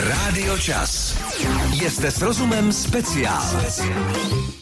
Rádio 0.00 0.58
Čas. 0.58 1.18
Jste 1.88 2.10
s 2.10 2.22
rozumem 2.22 2.72
speciál. 2.72 3.62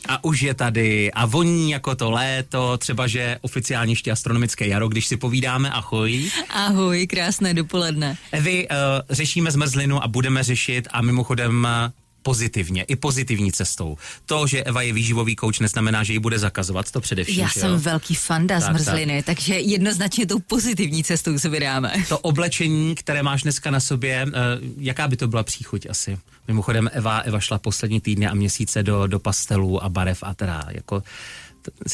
A 0.08 0.24
už 0.24 0.40
je 0.40 0.54
tady 0.54 1.12
a 1.12 1.26
voní 1.26 1.70
jako 1.70 1.94
to 1.94 2.10
léto, 2.10 2.78
třeba 2.78 3.06
že 3.06 3.38
oficiálně 3.40 3.92
ještě 3.92 4.12
astronomické 4.12 4.66
jaro, 4.66 4.88
když 4.88 5.06
si 5.06 5.16
povídáme 5.16 5.70
ahoj. 5.70 6.30
Ahoj, 6.50 7.06
krásné 7.06 7.54
dopoledne. 7.54 8.16
Evi, 8.32 8.68
uh, 8.68 8.76
řešíme 9.10 9.50
zmrzlinu 9.50 10.02
a 10.04 10.08
budeme 10.08 10.42
řešit 10.42 10.88
a 10.90 11.02
mimochodem 11.02 11.68
uh, 11.84 11.90
pozitivně, 12.26 12.82
i 12.82 12.96
pozitivní 12.96 13.52
cestou. 13.52 13.96
To, 14.26 14.46
že 14.46 14.64
Eva 14.64 14.82
je 14.82 14.92
výživový 14.92 15.36
kouč, 15.36 15.58
neznamená, 15.58 16.02
že 16.02 16.12
ji 16.12 16.18
bude 16.18 16.38
zakazovat, 16.38 16.90
to 16.90 17.00
především. 17.00 17.40
Já 17.40 17.46
že 17.46 17.60
jsem 17.60 17.70
jo? 17.70 17.78
velký 17.78 18.14
fanda 18.14 18.60
Tak, 18.60 18.70
zmrzliny, 18.70 19.22
tak. 19.22 19.26
takže 19.26 19.54
jednoznačně 19.54 20.26
tou 20.26 20.38
pozitivní 20.38 21.04
cestou 21.04 21.38
se 21.38 21.48
vydáme. 21.48 21.92
To 22.08 22.18
oblečení, 22.18 22.94
které 22.94 23.22
máš 23.22 23.42
dneska 23.42 23.70
na 23.70 23.80
sobě, 23.80 24.26
uh, 24.26 24.32
jaká 24.78 25.08
by 25.08 25.16
to 25.16 25.28
byla 25.28 25.42
příchuť 25.42 25.86
asi? 25.90 26.18
Mimochodem 26.48 26.90
Eva, 26.92 27.18
Eva 27.18 27.40
šla 27.40 27.58
poslední 27.58 28.00
týdny 28.00 28.26
a 28.26 28.34
měsíce 28.34 28.82
do, 28.82 29.06
do 29.06 29.18
pastelů 29.18 29.84
a 29.84 29.88
barev 29.88 30.18
a 30.22 30.34
teda 30.34 30.64
jako 30.70 31.02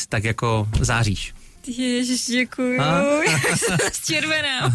tak 0.09 0.25
jako 0.25 0.69
záříš. 0.81 1.35
Ježiš, 1.67 2.27
děkuju. 2.27 2.81
A? 2.81 3.03
Červená. 4.07 4.69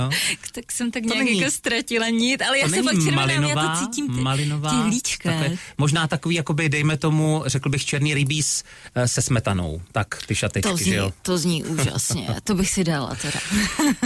no. 0.00 0.10
tak 0.52 0.72
jsem 0.72 0.90
tak 0.90 1.02
To 1.02 1.08
nějak 1.08 1.24
není- 1.26 1.38
jako 1.40 1.50
ztratila 1.50 2.08
nit, 2.08 2.42
ale 2.42 2.58
já 2.58 2.68
jsem 2.68 2.84
fakt 2.84 2.94
červená, 2.94 3.16
malinová, 3.16 3.62
já 3.62 3.68
to 3.76 3.86
cítím 3.86 4.14
ty, 4.14 4.20
malinová, 4.20 4.70
těch 4.70 4.92
líčkách. 4.92 5.38
takové- 5.38 5.56
možná 5.78 6.06
takový, 6.06 6.34
jakoby, 6.34 6.68
dejme 6.68 6.96
tomu, 6.96 7.42
řekl 7.46 7.68
bych, 7.68 7.84
černý 7.84 8.14
rybíz 8.14 8.64
eh, 8.94 9.08
se 9.08 9.22
smetanou. 9.22 9.82
Tak 9.92 10.22
ty 10.26 10.34
šatečky, 10.34 10.70
To 10.70 10.76
že 10.76 10.84
zní, 10.84 10.94
jo? 10.94 11.12
to 11.22 11.38
zní 11.38 11.64
úžasně, 11.64 12.28
to 12.44 12.54
bych 12.54 12.70
si 12.70 12.84
dala 12.84 13.14
teda. 13.14 13.38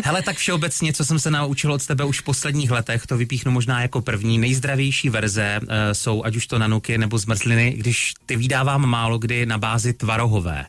Hele, 0.04 0.22
tak 0.22 0.36
všeobecně, 0.36 0.92
co 0.92 1.04
jsem 1.04 1.18
se 1.18 1.30
naučil 1.30 1.72
od 1.72 1.86
tebe 1.86 2.04
už 2.04 2.20
v 2.20 2.24
posledních 2.24 2.70
letech, 2.70 3.06
to 3.06 3.16
vypíchnu 3.16 3.52
možná 3.52 3.82
jako 3.82 4.00
první. 4.00 4.38
Nejzdravější 4.38 5.10
verze 5.10 5.60
uh, 5.62 5.68
jsou 5.92 6.24
ať 6.24 6.36
už 6.36 6.46
to 6.46 6.58
nanuky 6.58 6.98
nebo 6.98 7.18
zmrzliny, 7.18 7.74
když 7.77 8.14
ty 8.27 8.36
vydávám 8.36 8.86
málo 8.86 9.18
kdy 9.18 9.46
na 9.46 9.58
bázi 9.58 9.92
tvarohové. 9.92 10.66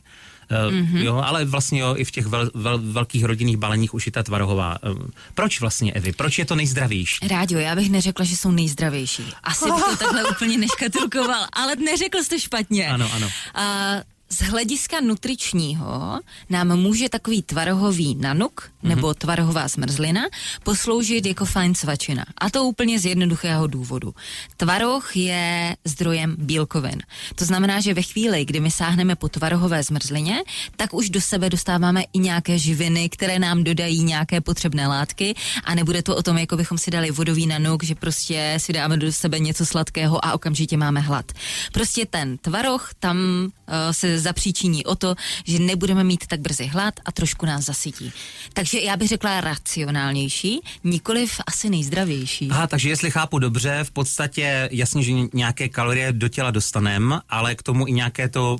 Mm-hmm. 0.50 0.96
Jo, 0.96 1.16
ale 1.16 1.44
vlastně 1.44 1.80
jo, 1.80 1.94
i 1.96 2.04
v 2.04 2.10
těch 2.10 2.26
vel, 2.26 2.50
vel, 2.54 2.78
velkých 2.78 3.24
rodinných 3.24 3.56
baleních 3.56 3.94
už 3.94 4.06
je 4.06 4.12
ta 4.12 4.22
tvarohová. 4.22 4.76
Uh, 4.82 4.98
proč 5.34 5.60
vlastně, 5.60 5.92
Evi? 5.92 6.12
Proč 6.12 6.38
je 6.38 6.44
to 6.44 6.56
nejzdravější? 6.56 7.28
Rádio, 7.28 7.60
já 7.60 7.74
bych 7.74 7.90
neřekla, 7.90 8.24
že 8.24 8.36
jsou 8.36 8.50
nejzdravější. 8.50 9.24
Asi 9.42 9.64
bych 9.64 9.84
to 9.84 9.96
takhle 9.96 10.24
úplně 10.30 10.58
neškatulkoval, 10.58 11.46
ale 11.52 11.76
neřekl 11.76 12.22
jsi 12.22 12.28
to 12.28 12.38
špatně. 12.38 12.88
Ano, 12.88 13.10
ano. 13.12 13.28
A 13.54 13.94
z 14.28 14.42
hlediska 14.42 15.00
nutričního 15.00 16.20
nám 16.50 16.76
může 16.76 17.08
takový 17.08 17.42
tvarohový 17.42 18.14
nanuk 18.14 18.70
Mhm. 18.82 18.88
nebo 18.96 19.14
tvarohová 19.14 19.68
zmrzlina 19.68 20.20
posloužit 20.62 21.26
jako 21.26 21.44
fajn 21.44 21.74
svačina. 21.74 22.24
A 22.38 22.50
to 22.50 22.64
úplně 22.64 22.98
z 22.98 23.06
jednoduchého 23.06 23.66
důvodu. 23.66 24.14
Tvaroh 24.56 25.16
je 25.16 25.76
zdrojem 25.84 26.36
bílkovin. 26.38 27.02
To 27.34 27.44
znamená, 27.44 27.80
že 27.80 27.94
ve 27.94 28.02
chvíli, 28.02 28.44
kdy 28.44 28.60
my 28.60 28.70
sáhneme 28.70 29.16
po 29.16 29.28
tvarohové 29.28 29.82
zmrzlině, 29.82 30.42
tak 30.76 30.94
už 30.94 31.10
do 31.10 31.20
sebe 31.20 31.50
dostáváme 31.50 32.02
i 32.12 32.18
nějaké 32.18 32.58
živiny, 32.58 33.08
které 33.08 33.38
nám 33.38 33.64
dodají 33.64 34.04
nějaké 34.04 34.40
potřebné 34.40 34.86
látky 34.86 35.34
a 35.64 35.74
nebude 35.74 36.02
to 36.02 36.16
o 36.16 36.22
tom, 36.22 36.38
jako 36.38 36.56
bychom 36.56 36.78
si 36.78 36.90
dali 36.90 37.10
vodový 37.10 37.46
nanuk, 37.46 37.84
že 37.84 37.94
prostě 37.94 38.54
si 38.58 38.72
dáme 38.72 38.96
do 38.96 39.12
sebe 39.12 39.38
něco 39.38 39.66
sladkého 39.66 40.24
a 40.24 40.32
okamžitě 40.32 40.76
máme 40.76 41.00
hlad. 41.00 41.32
Prostě 41.72 42.06
ten 42.06 42.38
tvaroh 42.38 42.90
tam 42.98 43.16
uh, 43.18 43.50
se 43.90 44.17
zapříčiní 44.20 44.84
o 44.84 44.94
to, 44.94 45.14
že 45.44 45.58
nebudeme 45.58 46.04
mít 46.04 46.26
tak 46.26 46.40
brzy 46.40 46.66
hlad 46.66 46.94
a 47.04 47.12
trošku 47.12 47.46
nás 47.46 47.64
zasytí. 47.64 48.12
Takže 48.52 48.80
já 48.80 48.96
bych 48.96 49.08
řekla 49.08 49.40
racionálnější, 49.40 50.60
nikoliv 50.84 51.40
asi 51.46 51.70
nejzdravější. 51.70 52.48
Aha, 52.50 52.66
takže 52.66 52.88
jestli 52.88 53.10
chápu 53.10 53.38
dobře, 53.38 53.80
v 53.82 53.90
podstatě 53.90 54.68
jasně, 54.72 55.02
že 55.02 55.12
nějaké 55.32 55.68
kalorie 55.68 56.12
do 56.12 56.28
těla 56.28 56.50
dostaneme, 56.50 57.20
ale 57.28 57.54
k 57.54 57.62
tomu 57.62 57.88
i 57.88 57.92
nějaké 57.92 58.28
to 58.28 58.56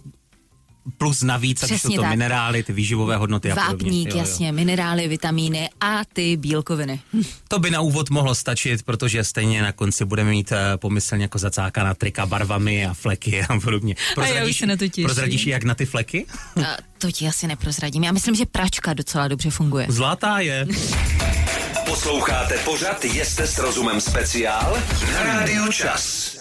plus 0.99 1.23
navíc, 1.23 1.63
už 1.63 1.69
jsou 1.69 1.75
Přesně 1.77 1.97
to 1.97 2.03
tak. 2.03 2.11
minerály, 2.11 2.63
ty 2.63 2.73
výživové 2.73 3.17
hodnoty 3.17 3.53
a 3.53 3.55
podobně. 3.55 3.73
Vápník, 3.85 4.09
Jo, 4.09 4.15
jo. 4.15 4.19
jasně, 4.21 4.53
minerály, 4.53 5.09
vitamíny 5.09 5.69
a 5.81 6.01
ty 6.13 6.37
bílkoviny. 6.37 7.01
To 7.49 7.59
by 7.59 7.71
na 7.71 7.81
úvod 7.81 8.11
mohlo 8.11 8.35
stačit, 8.35 8.83
protože 8.83 9.25
stejně 9.25 9.63
na 9.63 9.73
konci 9.73 10.05
budeme 10.05 10.31
mít 10.31 10.53
uh, 10.53 10.57
pomyslně 10.77 11.25
jako 11.25 11.39
zacákaná 11.39 11.95
trika 11.95 12.27
barvami 12.27 12.87
a 12.87 12.95
fleky 12.95 13.43
a 13.49 13.61
podobně. 13.61 13.95
já 14.35 14.45
už 14.47 14.57
se 14.57 14.67
na 14.67 14.77
to 14.77 14.89
těším. 14.89 15.05
Prozradíš, 15.05 15.47
jak 15.47 15.65
na 15.65 15.75
ty 15.75 15.87
fleky? 15.87 16.27
A 16.67 16.77
to 16.99 17.11
ti 17.13 17.29
asi 17.29 17.47
neprozradím. 17.47 18.05
Já 18.05 18.13
myslím, 18.13 18.35
že 18.35 18.47
pračka 18.47 18.93
docela 18.95 19.29
dobře 19.29 19.51
funguje. 19.51 19.87
Zlatá 19.89 20.39
je. 20.39 20.67
Posloucháte 21.87 22.59
pořad 22.59 23.05
Jste 23.05 23.47
s 23.47 23.59
rozumem 23.59 24.01
speciál 24.01 24.79
na 25.13 25.23
Rádiu 25.23 25.73
Čas. 25.73 26.38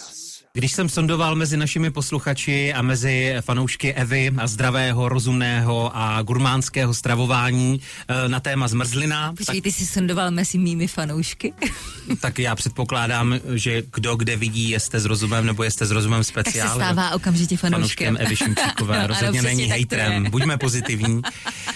Když 0.57 0.71
jsem 0.71 0.89
sondoval 0.89 1.35
mezi 1.35 1.57
našimi 1.57 1.91
posluchači 1.91 2.73
a 2.73 2.81
mezi 2.81 3.35
fanoušky 3.41 3.93
Evy 3.93 4.31
a 4.37 4.47
zdravého, 4.47 5.09
rozumného 5.09 5.91
a 5.93 6.21
gurmánského 6.21 6.93
stravování 6.93 7.81
eh, 8.07 8.29
na 8.29 8.39
téma 8.39 8.67
zmrzlina, 8.67 9.27
tak 9.27 9.37
Počkej, 9.37 9.61
ty 9.61 9.71
jsi 9.71 9.85
sondoval 9.85 10.31
mezi 10.31 10.57
mými 10.57 10.87
fanoušky. 10.87 11.53
tak 12.19 12.39
já 12.39 12.55
předpokládám, 12.55 13.35
že 13.53 13.83
kdo 13.93 14.15
kde 14.15 14.37
vidí, 14.37 14.75
jste 14.77 14.99
s 14.99 15.05
rozumem 15.05 15.45
nebo 15.45 15.63
jste 15.63 15.85
s 15.85 15.91
rozumem 15.91 16.19
tak 16.19 16.25
se 16.25 16.31
speciál. 16.31 16.75
stává 16.75 17.11
okamžitě 17.11 17.57
fanouškem. 17.57 18.15
fanouškem 18.15 18.27
Evy 18.27 18.35
Šimčíkové. 18.35 18.97
Ano, 18.97 19.07
Rozhodně 19.07 19.41
není 19.41 19.63
tak 19.63 19.71
hejtrem. 19.71 20.31
Buďme 20.31 20.57
pozitivní. 20.57 21.21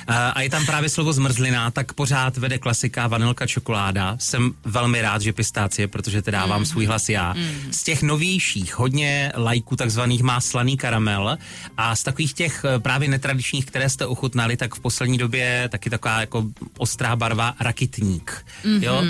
A, 0.07 0.29
a 0.29 0.41
je 0.41 0.49
tam 0.49 0.65
právě 0.65 0.89
slovo 0.89 1.13
zmrzlina, 1.13 1.71
tak 1.71 1.93
pořád 1.93 2.37
vede 2.37 2.57
klasika 2.57 3.07
vanilka 3.07 3.47
čokoláda. 3.47 4.17
Jsem 4.19 4.53
velmi 4.65 5.01
rád, 5.01 5.21
že 5.21 5.33
pistácie, 5.33 5.87
protože 5.87 6.21
te 6.21 6.31
dávám 6.31 6.59
mm. 6.59 6.65
svůj 6.65 6.85
hlas 6.85 7.09
já. 7.09 7.33
Mm. 7.33 7.71
Z 7.71 7.83
těch 7.83 8.03
novějších 8.03 8.70
hodně 8.73 9.31
lajků 9.35 9.75
takzvaných 9.75 10.23
má 10.23 10.41
slaný 10.41 10.77
karamel 10.77 11.37
a 11.77 11.95
z 11.95 12.03
takových 12.03 12.33
těch 12.33 12.65
eh, 12.65 12.79
právě 12.79 13.09
netradičních, 13.09 13.65
které 13.65 13.89
jste 13.89 14.05
ochutnali, 14.05 14.57
tak 14.57 14.75
v 14.75 14.79
poslední 14.79 15.17
době 15.17 15.69
taky 15.71 15.89
taková 15.89 16.19
jako 16.19 16.45
ostrá 16.77 17.15
barva 17.15 17.55
rakitník. 17.59 18.45
Mm-hmm. 18.63 18.83
Jo? 18.83 19.03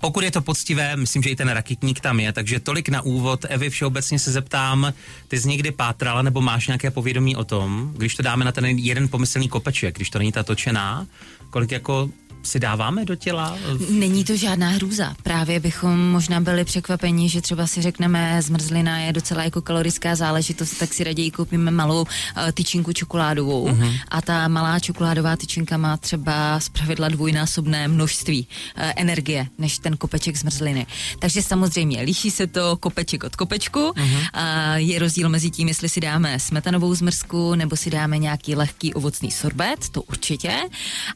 Pokud 0.00 0.24
je 0.24 0.30
to 0.30 0.40
poctivé, 0.40 0.96
myslím, 0.96 1.22
že 1.22 1.30
i 1.30 1.36
ten 1.36 1.48
rakitník 1.48 2.00
tam 2.00 2.20
je, 2.20 2.32
takže 2.32 2.60
tolik 2.60 2.88
na 2.88 3.02
úvod. 3.02 3.44
Evy, 3.48 3.70
všeobecně 3.70 4.18
se 4.18 4.32
zeptám, 4.32 4.92
ty 5.28 5.40
jsi 5.40 5.48
někdy 5.48 5.70
pátrala 5.70 6.22
nebo 6.22 6.40
máš 6.40 6.66
nějaké 6.66 6.90
povědomí 6.90 7.36
o 7.36 7.44
tom, 7.44 7.92
když 7.96 8.14
to 8.14 8.22
dáme 8.22 8.44
na 8.44 8.52
ten 8.52 8.66
jeden 8.66 9.08
pomyslný 9.08 9.48
kopeček, 9.48 9.96
když 9.96 10.10
to 10.10 10.18
není 10.18 10.32
ta 10.32 10.42
točená, 10.42 11.06
kolik 11.50 11.70
jako 11.70 12.10
si 12.42 12.60
dáváme 12.60 13.04
do 13.04 13.16
těla? 13.16 13.58
Není 13.90 14.24
to 14.24 14.36
žádná 14.36 14.68
hrůza. 14.68 15.14
Právě 15.22 15.60
bychom 15.60 16.10
možná 16.10 16.40
byli 16.40 16.64
překvapeni, 16.64 17.28
že 17.28 17.40
třeba 17.40 17.66
si 17.66 17.82
řekneme, 17.82 18.42
zmrzlina 18.42 18.98
je 18.98 19.12
docela 19.12 19.44
jako 19.44 19.62
kalorická 19.62 20.14
záležitost, 20.14 20.78
tak 20.78 20.94
si 20.94 21.04
raději 21.04 21.30
koupíme 21.30 21.70
malou 21.70 22.00
uh, 22.00 22.06
tyčinku 22.54 22.92
čokoládovou. 22.92 23.68
Uh-huh. 23.68 24.00
A 24.08 24.22
ta 24.22 24.48
malá 24.48 24.78
čokoládová 24.78 25.36
tyčinka 25.36 25.76
má 25.76 25.96
třeba 25.96 26.60
zpravidla 26.60 27.08
dvojnásobné 27.08 27.88
množství 27.88 28.46
uh, 28.76 28.84
energie 28.96 29.46
než 29.58 29.78
ten 29.78 29.96
kopeček 29.96 30.36
zmrzliny. 30.36 30.86
Takže 31.18 31.42
samozřejmě 31.42 32.02
liší 32.02 32.30
se 32.30 32.46
to 32.46 32.76
kopeček 32.76 33.24
od 33.24 33.36
kopečku. 33.36 33.78
Uh-huh. 33.78 34.28
A 34.32 34.76
je 34.76 34.98
rozdíl 34.98 35.28
mezi 35.28 35.50
tím, 35.50 35.68
jestli 35.68 35.88
si 35.88 36.00
dáme 36.00 36.38
smetanovou 36.38 36.94
zmrzku 36.94 37.54
nebo 37.54 37.76
si 37.76 37.90
dáme 37.90 38.18
nějaký 38.18 38.54
lehký 38.54 38.94
ovocný 38.94 39.30
sorbet, 39.30 39.88
to 39.88 40.02
určitě. 40.02 40.52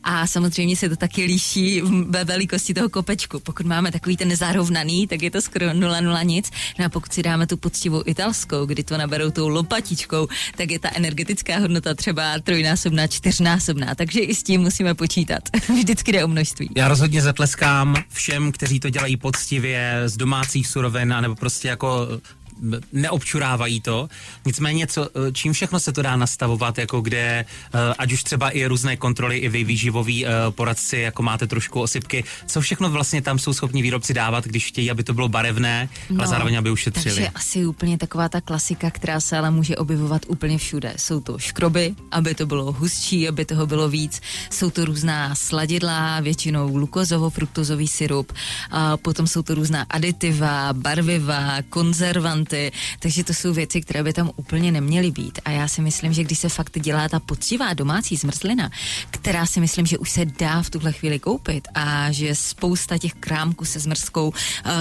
A 0.05 0.27
samozřejmě 0.27 0.77
se 0.77 0.89
to 0.89 0.97
taky 1.15 1.25
liší 1.27 1.83
ve 2.09 2.25
velikosti 2.25 2.75
toho 2.75 2.89
kopečku. 2.89 3.41
Pokud 3.41 3.67
máme 3.67 3.93
takový 3.93 4.17
ten 4.17 4.37
zárovnaný, 4.37 5.07
tak 5.07 5.23
je 5.23 5.31
to 5.31 5.43
skoro 5.43 5.67
0,0 5.67 6.27
nic. 6.27 6.51
No 6.79 6.85
a 6.85 6.89
pokud 6.89 7.13
si 7.13 7.23
dáme 7.23 7.47
tu 7.47 7.57
poctivou 7.57 8.03
italskou, 8.07 8.67
kdy 8.67 8.85
to 8.85 8.99
naberou 8.99 9.31
tou 9.31 9.49
lopatičkou, 9.49 10.29
tak 10.57 10.71
je 10.71 10.79
ta 10.79 10.91
energetická 10.95 11.59
hodnota 11.59 11.95
třeba 11.95 12.39
trojnásobná, 12.39 13.07
čtyřnásobná. 13.07 13.95
Takže 13.95 14.21
i 14.21 14.35
s 14.35 14.43
tím 14.43 14.61
musíme 14.61 14.95
počítat. 14.95 15.43
Vždycky 15.79 16.13
jde 16.13 16.25
o 16.25 16.29
množství. 16.29 16.71
Já 16.77 16.89
rozhodně 16.89 17.23
zatleskám 17.23 17.97
všem, 18.13 18.53
kteří 18.53 18.81
to 18.81 18.91
dělají 18.91 19.17
poctivě 19.17 20.03
z 20.07 20.17
domácích 20.17 20.67
surovin, 20.67 21.15
nebo 21.21 21.35
prostě 21.35 21.69
jako 21.69 22.09
neobčurávají 22.93 23.81
to. 23.81 24.09
Nicméně, 24.47 24.87
co, 24.87 25.05
eh, 25.05 25.33
čím 25.33 25.53
všechno 25.53 25.81
se 25.81 25.93
to 25.93 26.03
dá 26.03 26.17
nastavovat, 26.17 26.79
jako 26.79 27.01
kde, 27.01 27.45
eh, 27.75 27.95
ať 27.99 28.13
už 28.13 28.23
třeba 28.23 28.51
i 28.51 28.67
různé 28.67 28.97
kontroly, 28.97 29.39
i 29.39 29.49
vy 29.49 29.65
výživoví 29.65 30.27
eh, 30.27 30.31
poradci, 30.51 30.99
jako 30.99 31.23
máte 31.23 31.47
trošku 31.47 31.81
osypky, 31.81 32.25
co 32.47 32.61
všechno 32.61 32.91
vlastně 32.91 33.23
tam 33.23 33.39
jsou 33.39 33.53
schopni 33.53 33.83
výrobci 33.83 34.15
dávat, 34.15 34.45
když 34.45 34.67
chtějí, 34.67 34.91
aby 34.91 35.05
to 35.05 35.15
bylo 35.15 35.29
barevné, 35.29 35.89
no, 36.11 36.21
ale 36.21 36.29
zároveň, 36.29 36.59
aby 36.59 36.71
ušetřili. 36.71 37.15
Takže 37.15 37.29
asi 37.35 37.67
úplně 37.67 37.99
taková 37.99 38.29
ta 38.29 38.41
klasika, 38.41 38.91
která 38.91 39.21
se 39.21 39.39
ale 39.39 39.51
může 39.51 39.77
objevovat 39.77 40.23
úplně 40.29 40.59
všude. 40.59 40.95
Jsou 40.97 41.21
to 41.21 41.39
škroby, 41.39 41.95
aby 42.11 42.35
to 42.35 42.47
bylo 42.47 42.73
hustší, 42.73 43.29
aby 43.29 43.45
toho 43.45 43.67
bylo 43.67 43.89
víc. 43.89 44.21
Jsou 44.51 44.71
to 44.71 44.85
různá 44.85 45.35
sladidla, 45.35 46.21
většinou 46.21 46.69
glukozovo-fruktozový 46.69 47.89
syrup. 47.89 48.33
A 48.71 48.97
potom 48.97 49.27
jsou 49.27 49.43
to 49.43 49.55
různá 49.55 49.87
aditiva, 49.89 50.73
barviva, 50.73 51.57
konzervanty, 51.71 52.44
konzervanty, 52.45 52.73
takže 52.99 53.25
to 53.25 53.35
jsou 53.35 53.53
věci, 53.53 53.81
které 53.81 54.03
by 54.03 54.13
tam 54.13 54.31
úplně 54.37 54.73
neměly 54.73 55.11
být. 55.11 55.39
A 55.45 55.51
já 55.51 55.69
si 55.69 55.81
myslím, 55.83 56.13
že 56.13 56.25
když 56.25 56.39
se 56.39 56.49
fakt 56.49 56.79
dělá 56.81 57.09
ta 57.09 57.21
poctivá 57.21 57.75
domácí 57.75 58.17
zmrzlina, 58.17 58.71
která 59.11 59.47
si 59.47 59.61
myslím, 59.61 59.87
že 59.87 59.99
už 59.99 60.11
se 60.11 60.25
dá 60.25 60.63
v 60.63 60.71
tuhle 60.71 60.93
chvíli 60.93 61.19
koupit 61.19 61.69
a 61.75 62.13
že 62.13 62.35
spousta 62.35 62.99
těch 62.99 63.15
krámků 63.15 63.65
se 63.65 63.81
zmrzkou 63.81 64.29
uh, 64.29 64.35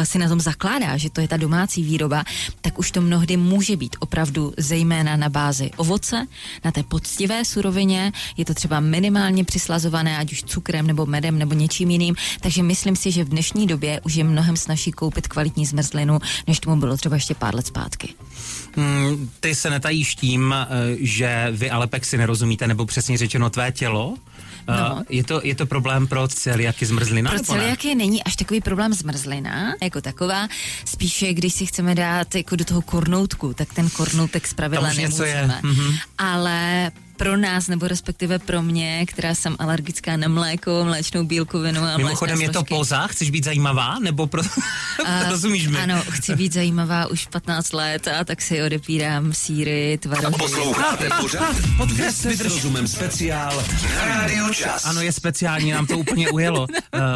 si 0.04 0.20
na 0.20 0.30
tom 0.30 0.40
zakládá, 0.40 0.98
že 0.98 1.10
to 1.10 1.22
je 1.22 1.28
ta 1.28 1.38
domácí 1.38 1.84
výroba, 1.84 2.24
tak 2.62 2.80
už 2.80 2.92
to 2.92 3.02
mnohdy 3.02 3.38
může 3.38 3.76
být 3.76 3.96
opravdu 4.00 4.54
zejména 4.58 5.16
na 5.16 5.30
bázi 5.30 5.72
ovoce, 5.78 6.28
na 6.64 6.72
té 6.72 6.84
poctivé 6.84 7.46
surovině, 7.46 8.12
je 8.38 8.46
to 8.46 8.54
třeba 8.54 8.80
minimálně 8.80 9.44
přislazované, 9.44 10.18
ať 10.18 10.32
už 10.32 10.44
cukrem 10.44 10.88
nebo 10.88 11.06
medem 11.06 11.40
nebo 11.40 11.54
něčím 11.54 11.90
jiným, 11.90 12.16
takže 12.42 12.64
myslím 12.64 12.96
si, 12.96 13.12
že 13.12 13.24
v 13.24 13.30
dnešní 13.30 13.68
době 13.68 14.02
už 14.04 14.16
je 14.16 14.24
mnohem 14.24 14.58
snažší 14.58 14.92
koupit 14.92 15.28
kvalitní 15.28 15.66
zmrzlinu, 15.66 16.20
než 16.48 16.60
tomu 16.60 16.76
bylo 16.76 16.98
třeba 16.98 17.16
ještě 17.16 17.36
pár 17.36 17.53
let 17.54 17.68
zpátky. 17.68 18.14
Hmm, 18.76 19.30
ty 19.40 19.56
se 19.56 19.70
netajíš 19.70 20.16
tím, 20.16 20.56
eh, 20.58 20.68
že 21.00 21.48
vy 21.52 21.70
Alepek 21.70 22.06
si 22.06 22.18
nerozumíte, 22.18 22.68
nebo 22.68 22.86
přesně 22.86 23.18
řečeno 23.18 23.50
tvé 23.50 23.72
tělo? 23.72 24.16
No. 24.68 24.96
Uh, 24.96 25.02
je, 25.10 25.24
to, 25.24 25.42
je 25.44 25.56
to 25.56 25.66
problém 25.66 26.08
pro 26.08 26.28
celiaky 26.28 26.86
zmrzlina? 26.86 27.32
Pro 27.32 27.40
celiaky 27.40 27.88
ne? 27.88 27.96
není 27.96 28.24
až 28.24 28.36
takový 28.36 28.62
problém 28.62 28.94
zmrzlina 28.94 29.76
jako 29.84 30.02
taková. 30.02 30.48
Spíše, 30.86 31.34
když 31.34 31.54
si 31.54 31.66
chceme 31.66 31.96
dát 31.96 32.36
jako 32.36 32.56
do 32.56 32.66
toho 32.66 32.82
kornoutku, 32.82 33.54
tak 33.54 33.74
ten 33.74 33.90
kornoutek 33.90 34.48
zpravidla 34.48 34.94
nemusíme. 34.94 35.60
Mm-hmm. 35.64 36.00
Ale 36.18 36.92
pro 37.18 37.38
nás, 37.38 37.68
nebo 37.68 37.88
respektive 37.88 38.40
pro 38.40 38.62
mě, 38.62 39.06
která 39.06 39.36
jsem 39.36 39.56
alergická 39.60 40.18
na 40.18 40.28
mléko, 40.28 40.84
mléčnou 40.84 41.24
bílkovinu 41.24 41.82
a 41.82 41.98
Mimochodem 41.98 42.42
je 42.42 42.50
to 42.50 42.64
poza? 42.64 43.08
Chceš 43.08 43.32
být 43.32 43.44
zajímavá? 43.44 44.00
Nebo 44.00 44.28
pro... 44.28 44.42
a, 45.06 45.24
rozumíš 45.30 45.68
mi? 45.68 45.78
Ano, 45.78 46.04
chci 46.10 46.36
být 46.36 46.54
zajímavá 46.54 47.08
už 47.08 47.28
15 47.28 47.74
let 47.74 48.08
a 48.08 48.24
tak 48.24 48.42
si 48.42 48.62
odepírám 48.62 49.34
síry, 49.34 49.98
tvarochy. 50.02 50.36
Posloucháte 50.38 51.10
pořád? 51.22 51.56
Podcast 51.78 52.18
s 52.18 52.42
rozumem 52.42 52.88
speciál 52.88 53.64
na 53.96 54.06
Rádiu 54.06 54.54
Čas. 54.54 54.86
Ano, 54.86 55.02
je 55.02 55.12
speciální, 55.12 55.72
nám 55.72 55.86
to 55.86 55.98
úplně 55.98 56.30
ujelo. 56.30 56.62
Uh, 56.62 56.68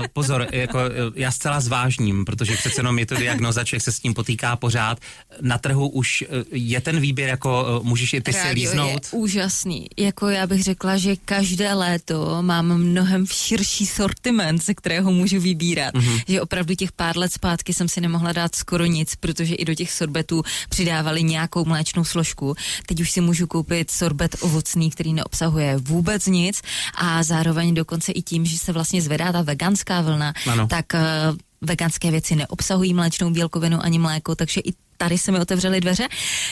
pozor, 0.14 0.48
jako, 0.52 0.78
uh, 0.78 1.14
já 1.16 1.32
zcela 1.32 1.60
zvážním, 1.60 2.26
protože 2.26 2.54
přece 2.54 2.80
jenom 2.80 3.00
je 3.00 3.06
to 3.06 3.16
diagnoza, 3.16 3.64
člověk 3.64 3.84
se 3.84 3.92
s 3.92 4.00
tím 4.00 4.14
potýká 4.14 4.56
pořád. 4.56 5.00
Na 5.42 5.58
trhu 5.58 5.90
už 5.90 6.24
uh, 6.30 6.44
je 6.52 6.82
ten 6.82 7.00
výběr, 7.00 7.30
jako 7.30 7.82
můžeš 7.84 8.14
i 8.14 8.22
ty 8.22 8.32
Rádio 8.32 8.50
si 8.50 8.56
líznout? 8.56 9.04
je 9.14 9.20
úžasný 9.20 9.87
jako 9.98 10.28
já 10.28 10.48
bych 10.48 10.64
řekla, 10.64 10.98
že 10.98 11.16
každé 11.16 11.74
léto 11.74 12.38
mám 12.42 12.78
mnohem 12.78 13.26
širší 13.28 13.86
sortiment, 13.86 14.64
ze 14.64 14.74
kterého 14.74 15.12
můžu 15.12 15.40
vybírat. 15.40 15.94
Mm-hmm. 15.94 16.24
Že 16.28 16.42
opravdu 16.42 16.76
těch 16.76 16.92
pár 16.92 17.18
let 17.18 17.34
zpátky 17.34 17.74
jsem 17.74 17.88
si 17.88 18.02
nemohla 18.02 18.32
dát 18.32 18.56
skoro 18.56 18.86
nic, 18.86 19.16
protože 19.16 19.56
i 19.56 19.66
do 19.66 19.76
těch 19.76 19.92
sorbetů 19.92 20.44
přidávali 20.70 21.24
nějakou 21.24 21.66
mléčnou 21.66 22.06
složku. 22.06 22.56
Teď 22.86 23.02
už 23.02 23.12
si 23.12 23.22
můžu 23.22 23.48
koupit 23.48 23.92
sorbet 23.92 24.36
ovocný, 24.40 24.90
který 24.92 25.14
neobsahuje 25.14 25.78
vůbec 25.78 26.26
nic 26.26 26.62
a 26.96 27.24
zároveň 27.24 27.74
dokonce 27.74 28.12
i 28.12 28.22
tím, 28.22 28.46
že 28.46 28.58
se 28.58 28.72
vlastně 28.74 29.02
zvedá 29.02 29.32
ta 29.32 29.42
veganská 29.42 30.02
vlna, 30.02 30.34
ano. 30.52 30.68
tak 30.68 30.86
uh, 30.94 31.38
veganské 31.62 32.12
věci 32.12 32.36
neobsahují 32.36 32.94
mléčnou 32.94 33.30
bílkovinu 33.30 33.84
ani 33.84 34.00
mléko, 34.00 34.36
takže 34.36 34.62
i 34.62 34.74
tady 34.98 35.18
se 35.18 35.32
mi 35.32 35.40
otevřely 35.40 35.82
dveře. 35.82 36.08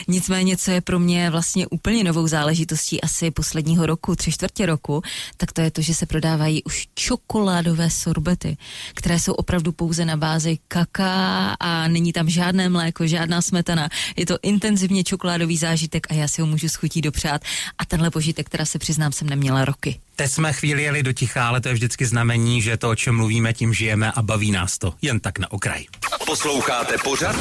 Nicméně, 0.08 0.58
co 0.58 0.72
je 0.72 0.82
pro 0.82 1.00
mě 1.00 1.30
vlastně 1.30 1.68
úplně 1.68 2.04
novou 2.04 2.28
záležitostí 2.28 3.02
asi 3.02 3.32
posledního 3.32 3.86
roku, 3.86 4.16
tři 4.16 4.32
čtvrtě 4.32 4.66
roku, 4.66 5.02
tak 5.38 5.52
to 5.52 5.62
je 5.62 5.72
to, 5.72 5.82
že 5.82 5.94
se 5.94 6.06
prodávají 6.06 6.64
už 6.64 6.88
čokoládové 6.96 7.90
sorbety, 7.90 8.58
které 8.94 9.20
jsou 9.20 9.34
opravdu 9.34 9.72
pouze 9.72 10.06
na 10.06 10.18
bázi 10.18 10.58
kaká 10.68 11.56
a 11.60 11.88
není 11.88 12.14
tam 12.14 12.30
žádné 12.30 12.70
mléko, 12.70 13.08
žádná 13.08 13.42
smetana. 13.42 13.90
Je 14.16 14.26
to 14.26 14.38
intenzivně 14.42 15.04
čokoládový 15.04 15.58
zážitek 15.58 16.08
a 16.10 16.14
já 16.14 16.28
si 16.28 16.42
ho 16.42 16.48
můžu 16.48 16.70
schutí 16.70 17.02
dopřát. 17.02 17.42
A 17.78 17.86
tenhle 17.86 18.12
požitek, 18.12 18.46
která 18.46 18.66
se 18.66 18.80
přiznám, 18.80 19.12
jsem 19.12 19.30
neměla 19.30 19.66
roky. 19.66 20.00
Teď 20.16 20.32
jsme 20.32 20.54
chvíli 20.54 20.84
jeli 20.84 21.04
do 21.04 21.14
ticha, 21.14 21.48
ale 21.48 21.62
to 21.62 21.68
je 21.68 21.74
vždycky 21.74 22.06
znamení, 22.06 22.62
že 22.62 22.78
to, 22.78 22.90
o 22.90 22.96
čem 22.96 23.16
mluvíme, 23.16 23.54
tím 23.54 23.74
žijeme 23.74 24.12
a 24.12 24.22
baví 24.22 24.52
nás 24.52 24.78
to. 24.78 24.94
Jen 25.02 25.20
tak 25.20 25.40
na 25.40 25.52
okraj. 25.52 25.86
Posloucháte 26.26 26.96
pořad? 27.04 27.36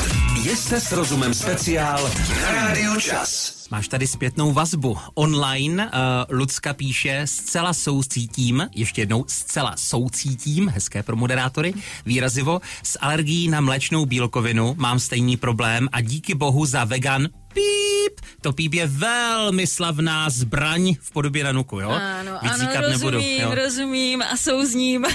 Jste 0.45 0.81
s 0.81 0.93
rozumem 0.93 1.35
speciál 1.35 2.11
na 2.43 2.53
Rádiu 2.53 3.01
Čas. 3.01 3.55
Máš 3.71 3.89
tady 3.89 4.07
zpětnou 4.07 4.53
vazbu. 4.53 4.99
Online 5.15 5.87
uh, 5.87 5.91
Lucka 6.29 6.75
píše, 6.75 7.23
zcela 7.25 7.73
soucítím, 7.73 8.69
ještě 8.75 9.03
jednou, 9.03 9.25
zcela 9.29 9.75
soucítím, 9.77 10.69
hezké 10.69 11.03
pro 11.03 11.17
moderátory, 11.17 11.75
výrazivo, 12.07 12.61
s 12.83 12.99
alergií 13.01 13.49
na 13.49 13.61
mléčnou 13.61 14.07
bílkovinu 14.07 14.75
mám 14.79 14.99
stejný 14.99 15.37
problém 15.37 15.89
a 15.93 16.01
díky 16.01 16.35
bohu 16.35 16.67
za 16.67 16.85
vegan 16.85 17.29
píp. 17.55 18.21
To 18.41 18.53
píp 18.53 18.75
je 18.75 18.87
velmi 18.87 19.67
slavná 19.67 20.31
zbraň 20.31 20.95
v 21.01 21.11
podobě 21.11 21.45
nanuku, 21.45 21.81
jo? 21.81 21.91
Ano, 21.91 22.39
Víc 22.43 22.53
ano, 22.53 22.69
rozumím, 22.81 22.91
nebudu, 22.91 23.19
jo? 23.21 23.55
rozumím 23.55 24.23
a 24.23 24.37
souzním. 24.37 25.07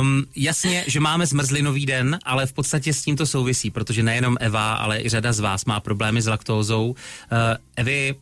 um, 0.00 0.24
jasně, 0.36 0.84
že 0.86 1.00
máme 1.00 1.26
zmrzlinový 1.26 1.86
den, 1.86 2.18
ale 2.24 2.46
v 2.46 2.52
podstatě 2.52 2.92
s 2.92 3.02
tím 3.02 3.16
to 3.16 3.26
souvisí, 3.26 3.70
protože 3.70 4.02
nejenom 4.02 4.36
Eva, 4.40 4.74
ale 4.74 5.00
i 5.00 5.08
řada 5.08 5.32
z 5.32 5.40
vás 5.40 5.64
má 5.64 5.80
problémy 5.80 6.22
s 6.22 6.26
laktózou. 6.26 6.88
Uh, 6.88 6.94
Evy, 7.76 8.14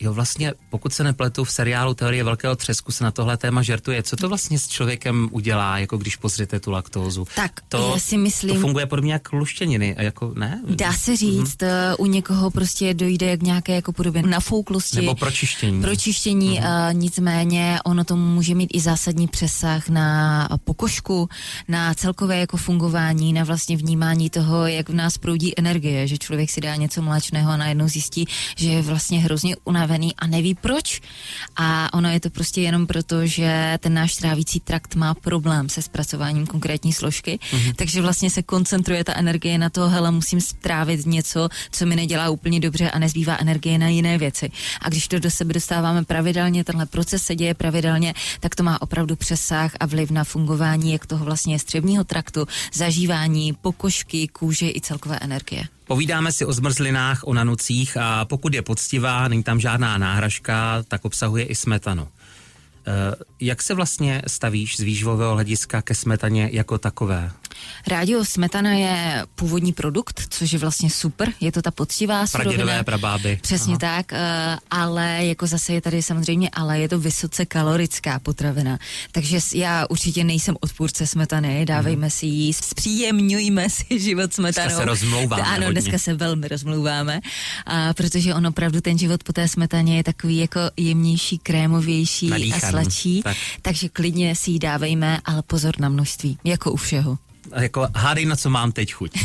Jo, 0.00 0.12
vlastně, 0.12 0.52
pokud 0.70 0.92
se 0.92 1.04
nepletu, 1.04 1.44
v 1.44 1.50
seriálu 1.50 1.94
Teorie 1.94 2.24
velkého 2.24 2.56
třesku 2.56 2.92
se 2.92 3.04
na 3.04 3.10
tohle 3.10 3.36
téma 3.36 3.62
žertuje. 3.62 4.02
Co 4.02 4.16
to 4.16 4.28
vlastně 4.28 4.58
s 4.58 4.68
člověkem 4.68 5.28
udělá, 5.32 5.78
jako 5.78 5.98
když 5.98 6.16
pozřete 6.16 6.60
tu 6.60 6.70
laktózu? 6.70 7.26
Tak, 7.36 7.52
to, 7.68 7.92
já 7.94 8.00
si 8.00 8.16
myslím... 8.16 8.54
To 8.54 8.60
funguje 8.60 8.86
podobně 8.86 9.12
jako 9.12 9.36
luštěniny, 9.36 9.96
jako 9.98 10.32
ne? 10.36 10.62
Dá 10.68 10.92
se 10.92 11.16
říct, 11.16 11.56
mm-hmm. 11.56 11.96
u 11.98 12.06
někoho 12.06 12.50
prostě 12.50 12.94
dojde 12.94 13.36
k 13.36 13.42
nějaké 13.42 13.74
jako 13.74 13.92
podobě 13.92 14.22
nafouklosti. 14.22 14.96
Nebo 14.96 15.14
pročištění. 15.14 15.80
Pročištění, 15.80 16.60
mm-hmm. 16.60 16.88
uh, 16.88 16.94
nicméně 16.94 17.78
ono 17.84 18.04
to 18.04 18.16
může 18.16 18.54
mít 18.54 18.70
i 18.74 18.80
zásadní 18.80 19.28
přesah 19.28 19.88
na 19.88 20.48
pokožku, 20.64 21.28
na 21.68 21.94
celkové 21.94 22.38
jako 22.38 22.56
fungování, 22.56 23.32
na 23.32 23.44
vlastně 23.44 23.76
vnímání 23.76 24.30
toho, 24.30 24.66
jak 24.66 24.88
v 24.88 24.94
nás 24.94 25.18
proudí 25.18 25.58
energie, 25.58 26.06
že 26.06 26.18
člověk 26.18 26.50
si 26.50 26.60
dá 26.60 26.76
něco 26.76 27.02
mléčného 27.02 27.50
a 27.50 27.56
najednou 27.56 27.88
zjistí, 27.88 28.26
že 28.56 28.68
je 28.68 28.82
vlastně 28.82 29.20
hrozně 29.20 29.56
unavený 29.64 29.89
unavený 29.90 30.14
a 30.16 30.26
neví 30.26 30.54
proč. 30.54 31.00
A 31.56 31.94
ono 31.94 32.10
je 32.10 32.20
to 32.20 32.30
prostě 32.30 32.60
jenom 32.60 32.86
proto, 32.86 33.26
že 33.26 33.78
ten 33.80 33.94
náš 33.94 34.14
trávící 34.14 34.60
trakt 34.60 34.94
má 34.94 35.14
problém 35.14 35.68
se 35.68 35.82
zpracováním 35.82 36.46
konkrétní 36.46 36.92
složky, 36.92 37.38
mm-hmm. 37.38 37.74
takže 37.74 38.02
vlastně 38.02 38.30
se 38.30 38.42
koncentruje 38.42 39.04
ta 39.04 39.14
energie 39.14 39.58
na 39.58 39.70
to, 39.70 39.88
hele, 39.88 40.10
musím 40.10 40.40
strávit 40.40 41.06
něco, 41.06 41.48
co 41.70 41.86
mi 41.86 41.96
nedělá 41.96 42.30
úplně 42.30 42.60
dobře 42.60 42.90
a 42.90 42.98
nezbývá 42.98 43.36
energie 43.40 43.78
na 43.78 43.88
jiné 43.88 44.18
věci. 44.18 44.50
A 44.82 44.88
když 44.88 45.08
to 45.08 45.18
do 45.18 45.30
sebe 45.30 45.54
dostáváme 45.54 46.04
pravidelně, 46.04 46.64
tenhle 46.64 46.86
proces 46.86 47.22
se 47.22 47.34
děje 47.34 47.54
pravidelně, 47.54 48.14
tak 48.40 48.54
to 48.54 48.62
má 48.62 48.82
opravdu 48.82 49.16
přesah 49.16 49.72
a 49.80 49.86
vliv 49.86 50.10
na 50.10 50.24
fungování 50.24 50.92
jak 50.92 51.06
toho 51.06 51.24
vlastně 51.24 51.58
střevního 51.58 52.04
traktu, 52.04 52.46
zažívání 52.74 53.52
pokožky, 53.52 54.28
kůže 54.28 54.70
i 54.70 54.80
celkové 54.80 55.18
energie. 55.18 55.79
Povídáme 55.90 56.32
si 56.32 56.44
o 56.44 56.52
zmrzlinách, 56.52 57.20
o 57.24 57.34
nanucích 57.34 57.96
a 57.96 58.24
pokud 58.24 58.54
je 58.54 58.62
poctivá, 58.62 59.28
není 59.28 59.42
tam 59.42 59.60
žádná 59.60 59.98
náhražka, 59.98 60.82
tak 60.88 61.04
obsahuje 61.04 61.44
i 61.44 61.54
smetanu. 61.54 62.08
Eh, 62.08 62.92
jak 63.40 63.62
se 63.62 63.74
vlastně 63.74 64.22
stavíš 64.26 64.76
z 64.76 64.80
výživového 64.80 65.34
hlediska 65.34 65.82
ke 65.82 65.94
smetaně 65.94 66.50
jako 66.52 66.78
takové? 66.78 67.30
Rádio 67.86 68.24
smetana 68.24 68.70
je 68.70 69.24
původní 69.34 69.72
produkt, 69.72 70.22
což 70.30 70.52
je 70.52 70.58
vlastně 70.58 70.90
super, 70.90 71.32
je 71.40 71.52
to 71.52 71.62
ta 71.62 71.70
poctivá 71.70 72.26
surovina. 72.26 72.84
Prabáby. 72.84 73.38
Přesně 73.42 73.72
Aha. 73.72 73.78
tak, 73.78 74.12
eh, 74.12 74.56
ale 74.70 75.18
jako 75.26 75.46
zase 75.46 75.72
je 75.72 75.80
tady 75.80 76.02
samozřejmě, 76.02 76.50
ale 76.52 76.80
je 76.80 76.88
to 76.88 76.98
vysoce 76.98 77.46
kalorická 77.46 78.18
potravina. 78.18 78.78
Takže 79.12 79.38
já 79.54 79.86
určitě 79.90 80.24
nejsem 80.24 80.56
odpůrce 80.60 81.06
smetany, 81.06 81.66
dávejme 81.66 82.06
mm. 82.06 82.10
si 82.10 82.26
ji, 82.26 82.52
zpříjemňujme 82.52 83.70
si 83.70 84.00
život 84.00 84.34
smetanou. 84.34 84.66
Dneska 84.66 84.80
se 84.80 84.84
rozmlouváme 84.84 85.42
Ano, 85.42 85.66
hodně. 85.66 85.80
dneska 85.80 85.98
se 85.98 86.14
velmi 86.14 86.48
rozmlouváme, 86.48 87.20
a 87.66 87.94
protože 87.94 88.34
on 88.34 88.46
opravdu 88.46 88.80
ten 88.80 88.98
život 88.98 89.24
po 89.24 89.32
té 89.32 89.48
smetaně 89.48 89.96
je 89.96 90.04
takový 90.04 90.36
jako 90.36 90.60
jemnější, 90.76 91.38
krémovější 91.38 92.28
Nadíchaný. 92.28 92.62
a 92.62 92.70
sladší, 92.70 93.22
tak. 93.22 93.36
takže 93.62 93.88
klidně 93.88 94.34
si 94.36 94.50
ji 94.50 94.58
dávejme, 94.58 95.20
ale 95.24 95.42
pozor 95.42 95.74
na 95.80 95.88
množství, 95.88 96.38
jako 96.44 96.72
u 96.72 96.76
všeho 96.76 97.18
jako 97.56 97.88
hádej, 97.96 98.24
na 98.24 98.36
co 98.36 98.50
mám 98.50 98.72
teď 98.72 98.92
chuť. 98.92 99.10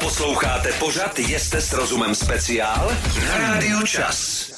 Posloucháte 0.00 0.72
pořad 0.72 1.18
Jeste 1.18 1.60
s 1.60 1.72
rozumem 1.72 2.14
speciál 2.14 2.92
na 3.26 3.38
Rádiu 3.38 3.86
Čas. 3.86 4.56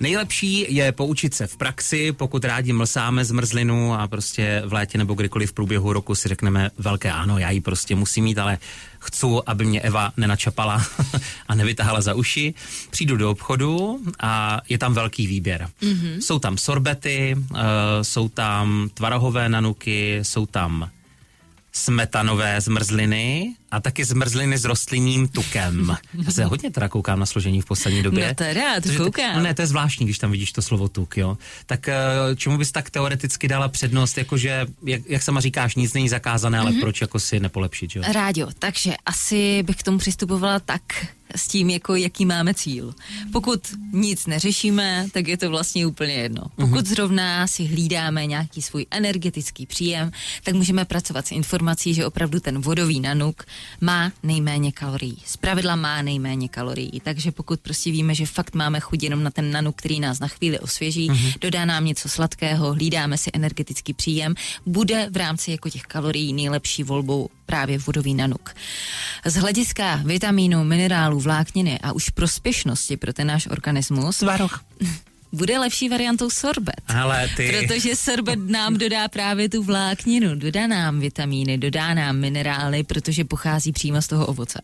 Nejlepší 0.00 0.66
je 0.68 0.92
poučit 0.92 1.34
se 1.34 1.46
v 1.46 1.56
praxi, 1.56 2.12
pokud 2.12 2.44
rádi 2.44 2.72
mlsáme 2.72 3.24
zmrzlinu 3.24 3.94
a 3.94 4.08
prostě 4.08 4.62
v 4.66 4.72
létě 4.72 4.98
nebo 4.98 5.14
kdykoliv 5.14 5.50
v 5.50 5.52
průběhu 5.52 5.92
roku 5.92 6.14
si 6.14 6.28
řekneme 6.28 6.70
velké 6.78 7.12
ano, 7.12 7.38
já 7.38 7.50
ji 7.50 7.60
prostě 7.60 7.94
musím 7.94 8.24
mít, 8.24 8.38
ale 8.38 8.58
chci, 8.98 9.26
aby 9.46 9.64
mě 9.64 9.80
Eva 9.80 10.12
nenačapala 10.16 10.86
a 11.48 11.54
nevytahala 11.54 12.00
za 12.00 12.14
uši. 12.14 12.54
Přijdu 12.90 13.16
do 13.16 13.30
obchodu 13.30 14.00
a 14.20 14.60
je 14.68 14.78
tam 14.78 14.94
velký 14.94 15.26
výběr. 15.26 15.68
Mm-hmm. 15.82 16.18
Jsou 16.18 16.38
tam 16.38 16.58
sorbety, 16.58 17.36
uh, 17.36 17.58
jsou 18.02 18.28
tam 18.28 18.88
tvarohové 18.94 19.48
nanuky, 19.48 20.18
jsou 20.22 20.46
tam 20.46 20.90
smetanové 21.76 22.60
zmrzliny 22.60 23.54
a 23.70 23.80
taky 23.80 24.04
zmrzliny 24.04 24.58
s 24.58 24.64
rostlinným 24.64 25.28
tukem. 25.28 25.96
Já 26.26 26.30
se 26.30 26.44
hodně 26.44 26.70
teda 26.70 26.88
koukám 26.88 27.18
na 27.20 27.26
složení 27.26 27.60
v 27.62 27.64
poslední 27.64 28.02
době. 28.02 28.28
No 28.28 28.34
teda, 28.34 28.80
to 28.80 29.04
koukám. 29.04 29.36
No 29.36 29.42
ne, 29.42 29.54
to 29.54 29.62
je 29.62 29.66
zvláštní, 29.66 30.06
když 30.06 30.18
tam 30.18 30.30
vidíš 30.30 30.52
to 30.52 30.62
slovo 30.62 30.88
tuk, 30.88 31.16
jo. 31.16 31.38
Tak 31.66 31.88
eh, 31.88 31.94
čemu 32.36 32.58
bys 32.58 32.72
tak 32.72 32.90
teoreticky 32.90 33.48
dala 33.48 33.68
přednost, 33.68 34.18
jakože, 34.18 34.66
jak, 34.84 35.02
jak 35.06 35.22
sama 35.22 35.40
říkáš, 35.40 35.74
nic 35.76 35.92
není 35.94 36.08
zakázané, 36.08 36.58
Mhm. 36.58 36.66
ale 36.66 36.76
proč 36.80 37.00
jako 37.00 37.18
si 37.20 37.40
nepolepšit, 37.40 37.96
jo? 37.96 38.02
Rádio, 38.12 38.48
takže 38.58 38.94
asi 39.06 39.62
bych 39.62 39.76
k 39.76 39.82
tomu 39.82 39.98
přistupovala 39.98 40.60
tak 40.60 40.82
s 41.34 41.48
tím, 41.48 41.70
jako 41.70 41.94
jaký 41.94 42.26
máme 42.26 42.54
cíl. 42.54 42.94
Pokud 43.32 43.60
nic 43.92 44.26
neřešíme, 44.26 45.06
tak 45.12 45.28
je 45.28 45.36
to 45.36 45.50
vlastně 45.50 45.86
úplně 45.86 46.12
jedno. 46.12 46.42
Pokud 46.56 46.86
zrovna 46.86 47.46
si 47.46 47.64
hlídáme 47.64 48.26
nějaký 48.26 48.62
svůj 48.62 48.86
energetický 48.90 49.66
příjem, 49.66 50.10
tak 50.44 50.54
můžeme 50.54 50.84
pracovat 50.84 51.26
s 51.26 51.32
informací, 51.32 51.94
že 51.94 52.06
opravdu 52.06 52.40
ten 52.40 52.60
vodový 52.60 53.00
nanuk 53.00 53.44
má 53.80 54.12
nejméně 54.22 54.72
kalorií. 54.72 55.18
Zpravidla 55.24 55.76
má 55.76 56.02
nejméně 56.02 56.48
kalorií, 56.48 57.00
takže 57.02 57.32
pokud 57.32 57.60
prostě 57.60 57.90
víme, 57.90 58.14
že 58.14 58.26
fakt 58.26 58.54
máme 58.54 58.80
chuť 58.80 59.02
jenom 59.02 59.22
na 59.22 59.30
ten 59.30 59.50
nanuk, 59.52 59.76
který 59.76 60.00
nás 60.00 60.18
na 60.18 60.28
chvíli 60.28 60.58
osvěží, 60.58 61.10
dodá 61.40 61.64
nám 61.64 61.84
něco 61.84 62.08
sladkého, 62.08 62.72
hlídáme 62.72 63.18
si 63.18 63.30
energetický 63.32 63.92
příjem, 63.92 64.34
bude 64.66 65.08
v 65.10 65.16
rámci 65.16 65.50
jako 65.50 65.70
těch 65.70 65.82
kalorií 65.82 66.32
nejlepší 66.32 66.82
volbou 66.82 67.28
právě 67.46 67.78
vodový 67.78 68.14
nanuk. 68.14 68.54
Z 69.24 69.34
hlediska 69.34 70.00
vitamínů, 70.04 70.64
minerálů, 70.64 71.20
vlákniny 71.20 71.78
a 71.82 71.92
už 71.92 72.08
prospěšnosti 72.08 72.96
pro 72.96 73.12
ten 73.12 73.26
náš 73.26 73.46
organismus 73.46 74.18
Tvaroh. 74.18 74.64
bude 75.32 75.58
lepší 75.58 75.88
variantou 75.88 76.30
sorbet. 76.30 76.80
Ale 76.88 77.28
ty... 77.36 77.52
Protože 77.52 77.96
sorbet 77.96 78.38
nám 78.38 78.78
dodá 78.78 79.08
právě 79.08 79.48
tu 79.48 79.62
vlákninu, 79.62 80.34
dodá 80.34 80.66
nám 80.66 81.00
vitamíny, 81.00 81.58
dodá 81.58 81.94
nám 81.94 82.16
minerály, 82.16 82.84
protože 82.84 83.24
pochází 83.24 83.72
přímo 83.72 84.02
z 84.02 84.06
toho 84.06 84.26
ovoce. 84.26 84.60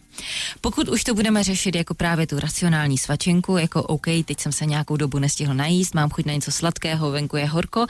Pokud 0.61 0.89
už 0.89 1.05
to 1.05 1.15
budeme 1.15 1.45
řešit 1.45 1.75
jako 1.75 1.95
právě 1.95 2.27
tu 2.27 2.41
racionální 2.41 2.99
svačinku, 2.99 3.57
jako 3.57 3.83
OK, 3.83 4.07
teď 4.25 4.41
jsem 4.41 4.53
se 4.53 4.67
nějakou 4.67 4.97
dobu 4.97 5.19
nestihl 5.19 5.55
najíst, 5.55 5.95
mám 5.95 6.11
chuť 6.11 6.27
na 6.27 6.33
něco 6.33 6.53
sladkého, 6.53 7.11
venku 7.11 7.37
je 7.37 7.47
horko, 7.47 7.87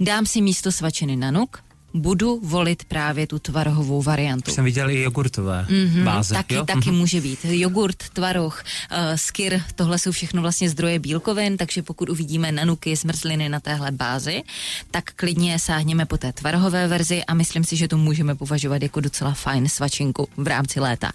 dám 0.00 0.26
si 0.26 0.40
místo 0.40 0.72
svačiny 0.72 1.16
nanuk, 1.16 1.58
budu 1.94 2.40
volit 2.42 2.84
právě 2.84 3.26
tu 3.26 3.38
tvarohovou 3.38 4.02
variantu. 4.02 4.50
Jsem 4.50 4.64
viděl 4.64 4.90
i 4.90 5.00
jogurtové 5.02 5.66
mm-hmm, 5.68 6.04
báze, 6.04 6.34
Taky, 6.34 6.54
jo? 6.54 6.64
taky 6.64 6.90
Mhm. 6.90 6.98
může 6.98 7.20
být. 7.20 7.38
Jogurt, 7.44 7.96
tvaroh, 8.12 8.62
uh, 8.90 8.98
skyr, 9.16 9.60
tohle 9.74 9.98
jsou 9.98 10.12
všechno 10.12 10.42
vlastně 10.42 10.70
zdroje 10.70 10.98
bílkovin, 10.98 11.56
takže 11.56 11.82
pokud 11.82 12.08
uvidíme 12.08 12.52
nanuky, 12.52 12.96
zmrzliny 12.96 13.48
na 13.48 13.60
téhle 13.60 13.90
bázi, 13.92 14.42
tak 14.90 15.04
klidně 15.16 15.58
sáhněme 15.58 16.06
po 16.06 16.16
té 16.18 16.32
tvarohové 16.32 16.88
verzi 16.88 17.24
a 17.24 17.34
myslím 17.34 17.64
si, 17.64 17.76
že 17.76 17.88
to 17.88 17.96
můžeme 17.96 18.34
považovat 18.34 18.82
jako 18.82 19.00
docela 19.00 19.32
fajn 19.34 19.68
svačinku 19.68 20.28
v 20.36 20.46
rámci 20.46 20.80
léta. 20.80 21.12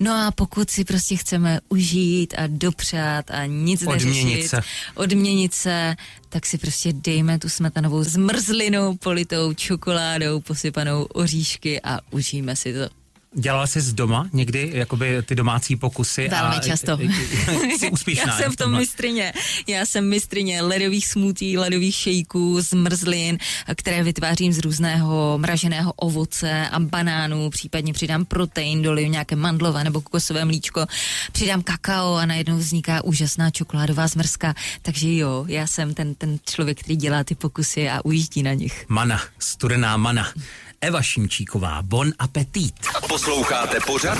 No 0.00 0.12
a 0.12 0.30
pokud 0.30 0.70
si 0.70 0.84
prostě 0.84 1.16
chceme 1.16 1.60
užít 1.68 2.34
a 2.38 2.42
dopřát 2.46 3.30
a 3.30 3.46
nic 3.46 3.82
Odměnit 3.86 4.24
neřešit, 4.24 4.48
se. 4.50 4.60
odměnit 4.94 5.54
se, 5.54 5.96
tak 6.28 6.46
si 6.46 6.58
prostě 6.58 6.92
dejme 6.92 7.38
tu 7.38 7.48
smetanovou 7.48 8.02
zmrzlinu 8.02 8.96
politou 8.96 9.52
čokoládou, 9.52 10.40
posypanou 10.40 11.02
oříšky 11.02 11.80
a 11.82 11.98
užijeme 12.10 12.56
si 12.56 12.72
to. 12.72 13.05
Dělala 13.34 13.66
jsi 13.66 13.80
z 13.80 13.92
doma 13.92 14.28
někdy 14.32 14.70
jakoby 14.74 15.22
ty 15.22 15.34
domácí 15.34 15.76
pokusy? 15.76 16.28
Velmi 16.28 16.56
a, 16.56 16.60
často. 16.60 16.98
Jsi 17.78 17.90
úspěšná. 17.90 18.32
Já 18.32 18.38
jsem 18.38 18.52
v 18.52 18.56
tom 18.56 18.78
mistrině. 18.78 19.32
Já 19.66 19.86
jsem 19.86 20.08
mistrině 20.08 20.62
ledových 20.62 21.06
smutí, 21.06 21.58
ledových 21.58 21.94
šejků, 21.94 22.60
zmrzlin, 22.60 23.38
které 23.74 24.02
vytvářím 24.02 24.52
z 24.52 24.58
různého 24.58 25.38
mraženého 25.38 25.92
ovoce 25.92 26.68
a 26.68 26.78
banánů, 26.78 27.50
případně 27.50 27.92
přidám 27.92 28.24
protein, 28.24 28.82
doliju 28.82 29.08
nějaké 29.10 29.36
mandlové 29.36 29.84
nebo 29.84 30.00
kokosové 30.00 30.44
mlíčko, 30.44 30.86
přidám 31.32 31.62
kakao 31.62 32.14
a 32.14 32.26
najednou 32.26 32.56
vzniká 32.56 33.04
úžasná 33.04 33.50
čokoládová 33.50 34.06
zmrzka. 34.06 34.54
Takže 34.82 35.14
jo, 35.14 35.44
já 35.48 35.66
jsem 35.66 35.94
ten, 35.94 36.14
ten 36.14 36.38
člověk, 36.50 36.80
který 36.80 36.96
dělá 36.96 37.24
ty 37.24 37.34
pokusy 37.34 37.88
a 37.88 38.04
ujíždí 38.04 38.42
na 38.42 38.52
nich. 38.52 38.84
Mana, 38.88 39.20
studená 39.38 39.96
mana. 39.96 40.32
Eva 40.80 41.02
Šimčíková, 41.02 41.82
bon 41.82 42.12
appetit. 42.18 42.74
Posloucháte 43.08 43.78
pořad 43.86 44.18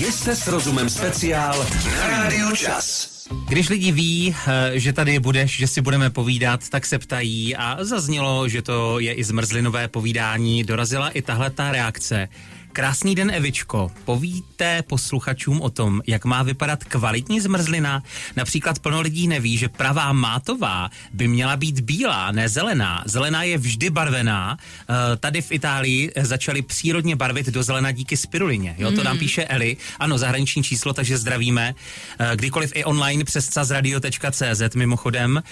Jste 0.00 0.36
s 0.36 0.46
rozumem 0.46 0.90
speciál 0.90 1.66
na 1.96 2.08
Rádiu 2.08 2.56
Čas. 2.56 3.18
Když 3.48 3.68
lidi 3.68 3.92
ví, 3.92 4.36
eh, 4.46 4.78
že 4.78 4.92
tady 4.92 5.18
budeš, 5.18 5.56
že 5.56 5.66
si 5.66 5.80
budeme 5.80 6.10
povídat, 6.10 6.68
tak 6.68 6.86
se 6.86 6.98
ptají 6.98 7.56
a 7.56 7.84
zaznělo, 7.84 8.48
že 8.48 8.62
to 8.62 8.98
je 8.98 9.14
i 9.14 9.24
zmrzlinové 9.24 9.88
povídání. 9.88 10.64
Dorazila 10.64 11.08
i 11.08 11.22
tahle 11.22 11.50
ta 11.50 11.72
reakce. 11.72 12.28
Krásný 12.72 13.14
den, 13.14 13.30
Evičko. 13.30 13.90
Povíte 14.04 14.82
posluchačům 14.82 15.60
o 15.60 15.70
tom, 15.70 16.02
jak 16.06 16.24
má 16.24 16.42
vypadat 16.42 16.84
kvalitní 16.84 17.40
zmrzlina? 17.40 18.02
Například 18.36 18.78
plno 18.78 19.00
lidí 19.00 19.28
neví, 19.28 19.58
že 19.58 19.68
pravá 19.68 20.12
mátová 20.12 20.90
by 21.12 21.28
měla 21.28 21.56
být 21.56 21.80
bílá, 21.80 22.32
ne 22.32 22.48
zelená. 22.48 23.02
Zelená 23.06 23.42
je 23.42 23.58
vždy 23.58 23.90
barvená. 23.90 24.56
Eh, 24.90 25.16
Tady 25.16 25.42
v 25.42 25.52
Itálii 25.52 26.12
začali 26.22 26.62
přírodně 26.62 27.16
barvit 27.16 27.46
do 27.46 27.62
zelena 27.62 27.92
díky 27.92 28.16
spirulině. 28.16 28.74
Jo, 28.78 28.92
to 28.92 29.02
nám 29.02 29.18
píše 29.18 29.44
Eli. 29.44 29.76
Ano, 29.98 30.18
zahraniční 30.18 30.62
číslo, 30.62 30.92
takže 30.92 31.18
zdravíme. 31.18 31.74
Eh, 32.18 32.36
Kdykoliv 32.36 32.72
i 32.74 32.84
online 32.84 33.24
přes 33.24 33.48
cazradio.cz 33.48 34.74
mimochodem. 34.74 35.42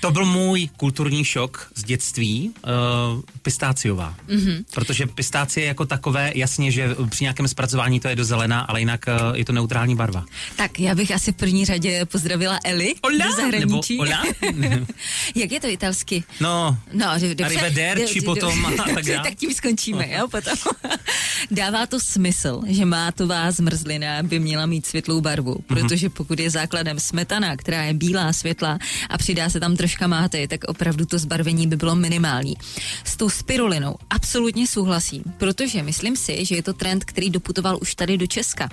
To 0.00 0.10
byl 0.10 0.24
můj 0.24 0.68
kulturní 0.76 1.24
šok 1.24 1.70
z 1.74 1.84
dětství, 1.84 2.50
uh, 3.14 3.20
pistáciová. 3.42 4.14
Mm-hmm. 4.28 4.64
Protože 4.74 5.06
pistácie 5.06 5.66
jako 5.66 5.86
takové, 5.86 6.32
jasně, 6.34 6.70
že 6.70 6.96
při 7.10 7.24
nějakém 7.24 7.48
zpracování 7.48 8.00
to 8.00 8.08
je 8.08 8.16
do 8.16 8.24
zelena, 8.24 8.60
ale 8.60 8.80
jinak 8.80 9.04
uh, 9.30 9.36
je 9.36 9.44
to 9.44 9.52
neutrální 9.52 9.96
barva. 9.96 10.24
Tak 10.56 10.80
já 10.80 10.94
bych 10.94 11.10
asi 11.10 11.32
v 11.32 11.36
první 11.36 11.64
řadě 11.64 12.04
pozdravila 12.04 12.58
Eli 12.64 12.94
Hola, 13.04 13.24
do 13.26 13.32
zahraničí. 13.36 13.98
nebo 13.98 14.04
hola. 14.04 14.22
Jak 15.34 15.52
je 15.52 15.60
to 15.60 15.66
italsky? 15.68 16.24
No, 16.40 16.78
No, 16.92 17.06
dobře. 17.34 17.44
Arrivederci 17.44 18.20
potom 18.20 18.66
a 18.66 18.70
tak 18.70 19.04
dále. 19.04 19.22
tak 19.24 19.34
tím 19.34 19.54
skončíme, 19.54 20.08
jo, 20.12 20.28
potom. 20.28 20.54
Dává 21.50 21.86
to 21.86 22.00
smysl, 22.00 22.60
že 22.66 22.84
mátová 22.84 23.50
zmrzlina 23.50 24.22
by 24.22 24.38
měla 24.38 24.66
mít 24.66 24.86
světlou 24.86 25.20
barvu, 25.20 25.50
Mhm. 25.54 25.62
protože 25.68 26.08
pokud 26.08 26.38
je 26.40 26.50
základem 26.50 27.00
smetana, 27.00 27.56
která 27.56 27.82
je 27.82 27.94
bílá, 27.94 28.32
světla 28.32 28.78
a 29.10 29.18
přidá 29.18 29.50
se 29.50 29.60
tam 29.60 29.76
troška 29.90 30.06
máty, 30.06 30.48
tak 30.48 30.64
opravdu 30.64 31.06
to 31.06 31.18
zbarvení 31.18 31.66
by 31.66 31.76
bylo 31.76 31.94
minimální. 31.96 32.54
S 33.04 33.16
tou 33.16 33.30
spirulinou 33.30 33.94
absolutně 34.10 34.66
souhlasím, 34.66 35.22
protože 35.38 35.82
myslím 35.82 36.16
si, 36.16 36.44
že 36.44 36.54
je 36.54 36.62
to 36.62 36.72
trend, 36.72 37.04
který 37.04 37.30
doputoval 37.30 37.78
už 37.82 37.94
tady 37.94 38.18
do 38.18 38.26
Česka 38.26 38.68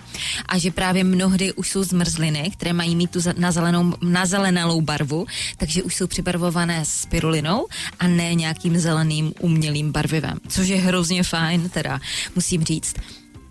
a 0.46 0.58
že 0.58 0.72
právě 0.72 1.04
mnohdy 1.04 1.54
už 1.54 1.70
jsou 1.70 1.84
zmrzliny, 1.84 2.52
které 2.54 2.74
mají 2.74 2.96
mít 2.96 3.12
tu 3.12 3.20
za- 3.20 3.34
nazelenou, 3.38 3.94
nazelenalou 4.02 4.82
barvu, 4.82 5.26
takže 5.58 5.84
už 5.84 5.96
jsou 5.96 6.08
přibarvované 6.08 6.86
spirulinou 6.86 7.68
a 8.00 8.08
ne 8.08 8.36
nějakým 8.36 8.78
zeleným 8.78 9.34
umělým 9.40 9.92
barvivem, 9.92 10.38
což 10.48 10.68
je 10.68 10.78
hrozně 10.78 11.24
fajn, 11.24 11.70
teda 11.70 12.00
musím 12.36 12.64
říct. 12.64 12.96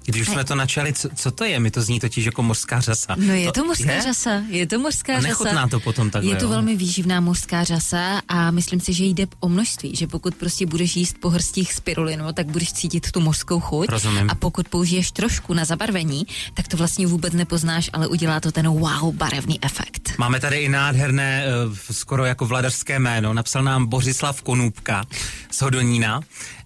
Když 0.07 0.23
už 0.23 0.29
jsme 0.29 0.45
to 0.45 0.55
načali, 0.55 0.93
co, 0.93 1.09
co 1.15 1.31
to 1.31 1.45
je? 1.45 1.61
Mi 1.61 1.71
to 1.71 1.83
zní 1.83 2.01
totiž 2.01 2.25
jako 2.25 2.43
mořská 2.43 2.81
řasa. 2.81 3.15
No 3.19 3.35
je 3.35 3.53
to 3.53 3.65
mořská 3.65 3.93
je? 3.93 4.03
řasa, 4.03 4.43
je 4.49 4.67
to 4.67 4.79
mořská 4.79 5.13
A 5.13 5.17
řasa. 5.21 5.29
nechutná 5.29 5.69
to 5.69 5.81
potom 5.81 6.11
takhle, 6.11 6.33
Je 6.33 6.37
to 6.37 6.45
jo? 6.45 6.51
velmi 6.51 6.77
výživná 6.77 7.21
mořská 7.21 7.65
řasa 7.65 8.21
a 8.29 8.51
myslím 8.51 8.81
si, 8.81 8.93
že 8.93 9.05
jde 9.05 9.27
o 9.41 9.49
množství, 9.49 9.97
že 9.97 10.07
pokud 10.07 10.35
prostě 10.35 10.67
budeš 10.67 10.97
jíst 10.97 11.17
po 11.21 11.31
hrstích 11.31 11.73
spirulinu, 11.75 12.33
tak 12.33 12.47
budeš 12.47 12.73
cítit 12.73 13.11
tu 13.13 13.21
mořskou 13.21 13.61
chuť. 13.61 13.89
Rozumím. 13.89 14.27
A 14.31 14.35
pokud 14.35 14.69
použiješ 14.69 15.11
trošku 15.13 15.55
na 15.55 15.65
zabarvení, 15.65 16.27
tak 16.55 16.69
to 16.69 16.77
vlastně 16.77 17.07
vůbec 17.07 17.33
nepoznáš, 17.33 17.91
ale 17.93 18.07
udělá 18.07 18.41
to 18.41 18.53
ten 18.53 18.69
wow 18.69 19.15
barevný 19.15 19.59
efekt. 19.65 20.13
Máme 20.19 20.41
tady 20.41 20.57
i 20.57 20.69
nádherné, 20.69 21.45
eh, 21.47 21.93
skoro 21.93 22.25
jako 22.25 22.47
vladařské 22.47 22.99
jméno. 22.99 23.35
Napsal 23.35 23.65
nám 23.65 23.87
Bořislav 23.87 24.43
Konůbka 24.43 25.05
z 25.51 25.63
Hodonína. 25.63 26.21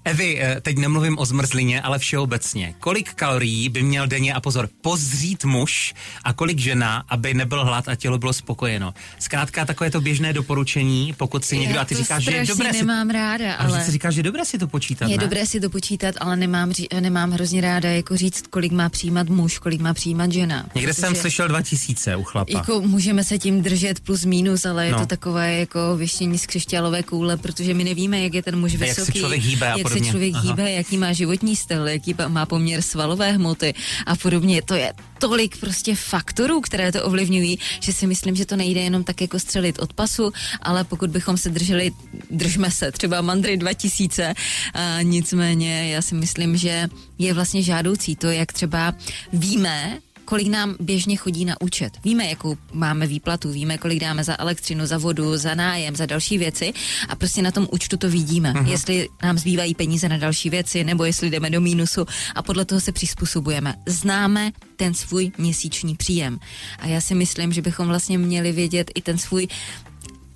Evi, 0.04 0.38
eh, 0.42 0.60
teď 0.60 0.78
nemluvím 0.78 1.18
o 1.18 1.24
zmrzlině, 1.24 1.82
ale 1.82 1.98
všeobecně. 1.98 2.74
Kolik 2.80 3.14
kalorií 3.30 3.68
by 3.68 3.82
měl 3.82 4.06
denně, 4.06 4.34
a 4.34 4.40
pozor, 4.40 4.68
pozřít 4.80 5.44
muž 5.44 5.94
a 6.24 6.32
kolik 6.32 6.58
žena, 6.58 7.04
aby 7.08 7.34
nebyl 7.34 7.64
hlad 7.64 7.88
a 7.88 7.94
tělo 7.94 8.18
bylo 8.18 8.32
spokojeno? 8.32 8.94
Zkrátka 9.18 9.64
takové 9.64 9.90
to 9.90 10.00
běžné 10.00 10.32
doporučení, 10.32 11.14
pokud 11.16 11.44
si 11.44 11.58
někdo 11.58 11.80
a 11.80 11.84
ty 11.84 11.94
říkáš, 11.94 12.24
že 12.24 12.30
je 12.30 12.46
dobré 12.46 12.72
si, 12.72 12.78
nemám 12.78 13.10
ráda, 13.10 13.54
ale... 13.54 13.68
ale... 13.76 13.84
si 13.84 13.90
říkáš, 13.92 14.14
že 14.14 14.18
je 14.18 14.22
dobré 14.22 14.44
si 14.44 14.58
to 14.58 14.66
počítat, 14.68 15.08
Je 15.08 15.16
ne? 15.16 15.22
dobré 15.22 15.46
si 15.46 15.60
to 15.60 15.70
počítat, 15.70 16.14
ale 16.20 16.36
nemám, 16.36 16.72
nemám 17.00 17.30
hrozně 17.30 17.60
ráda 17.60 17.88
jako 17.90 18.16
říct, 18.16 18.46
kolik 18.50 18.72
má 18.72 18.88
přijímat 18.88 19.28
muž, 19.28 19.58
kolik 19.58 19.80
má 19.80 19.94
přijímat 19.94 20.32
žena. 20.32 20.66
Někde 20.74 20.94
jsem 20.94 21.14
slyšel 21.14 21.48
2000 21.48 22.16
u 22.16 22.24
chlapa. 22.24 22.52
Jako 22.52 22.80
můžeme 22.80 23.24
se 23.24 23.38
tím 23.38 23.62
držet 23.62 24.00
plus 24.00 24.24
minus, 24.24 24.66
ale 24.66 24.86
je 24.86 24.92
No. 24.92 24.98
to 24.98 25.06
takové 25.06 25.54
jako 25.54 25.96
věštění 25.96 26.38
z 26.38 26.46
křišťálové 26.46 27.02
koule, 27.02 27.36
protože 27.36 27.74
my 27.74 27.84
nevíme, 27.84 28.20
jak 28.20 28.34
je 28.34 28.42
ten 28.42 28.58
muž 28.58 28.72
jak 28.72 28.80
se 28.94 29.00
vysoký, 29.00 29.18
člověk 29.18 29.42
hýbe 29.42 29.66
a 29.66 29.70
jak 29.70 29.82
podobně. 29.82 30.04
se 30.04 30.10
člověk 30.10 30.34
Aha. 30.34 30.42
hýbe, 30.42 30.72
jaký 30.72 30.98
má 30.98 31.12
životní 31.12 31.56
styl, 31.56 31.88
jaký 31.88 32.14
má 32.28 32.46
poměr 32.46 32.82
svalový 32.82 33.19
pohonové 33.20 33.32
hmoty 33.32 33.74
a 34.06 34.16
podobně. 34.16 34.62
To 34.62 34.74
je 34.74 34.92
tolik 35.18 35.60
prostě 35.60 35.94
faktorů, 35.94 36.60
které 36.60 36.92
to 36.92 37.04
ovlivňují, 37.04 37.58
že 37.80 37.92
si 37.92 38.06
myslím, 38.06 38.36
že 38.36 38.46
to 38.46 38.56
nejde 38.56 38.80
jenom 38.80 39.04
tak 39.04 39.20
jako 39.20 39.38
střelit 39.38 39.78
od 39.78 39.92
pasu, 39.92 40.32
ale 40.62 40.84
pokud 40.84 41.10
bychom 41.10 41.36
se 41.36 41.50
drželi, 41.50 41.92
držme 42.30 42.70
se, 42.70 42.92
třeba 42.92 43.20
Mandry 43.20 43.56
2000, 43.56 44.34
a 44.74 45.02
nicméně 45.02 45.92
já 45.92 46.02
si 46.02 46.14
myslím, 46.14 46.56
že 46.56 46.88
je 47.18 47.34
vlastně 47.34 47.62
žádoucí 47.62 48.16
to, 48.16 48.26
jak 48.26 48.52
třeba 48.52 48.94
víme, 49.32 49.98
kolik 50.30 50.48
nám 50.48 50.76
běžně 50.80 51.16
chodí 51.16 51.44
na 51.44 51.60
účet. 51.60 51.98
Víme, 52.04 52.26
jakou 52.26 52.56
máme 52.72 53.06
výplatu, 53.06 53.50
víme, 53.50 53.78
kolik 53.78 54.00
dáme 54.00 54.24
za 54.24 54.40
elektřinu, 54.40 54.86
za 54.86 54.98
vodu, 54.98 55.36
za 55.36 55.54
nájem, 55.54 55.96
za 55.96 56.06
další 56.06 56.38
věci 56.38 56.72
a 57.08 57.16
prostě 57.16 57.42
na 57.42 57.50
tom 57.50 57.68
účtu 57.72 57.96
to 57.96 58.10
vidíme. 58.10 58.52
Uh-huh. 58.52 58.66
Jestli 58.66 59.08
nám 59.22 59.38
zbývají 59.38 59.74
peníze 59.74 60.08
na 60.08 60.16
další 60.16 60.50
věci, 60.50 60.84
nebo 60.84 61.04
jestli 61.04 61.30
jdeme 61.30 61.50
do 61.50 61.60
mínusu 61.60 62.06
a 62.34 62.42
podle 62.42 62.64
toho 62.64 62.80
se 62.80 62.92
přizpůsobujeme. 62.92 63.74
Známe 63.86 64.50
ten 64.76 64.94
svůj 64.94 65.32
měsíční 65.38 65.96
příjem. 65.96 66.38
A 66.78 66.86
já 66.86 67.00
si 67.00 67.14
myslím, 67.14 67.52
že 67.52 67.62
bychom 67.62 67.86
vlastně 67.86 68.18
měli 68.18 68.52
vědět 68.52 68.90
i 68.94 69.02
ten 69.02 69.18
svůj 69.18 69.48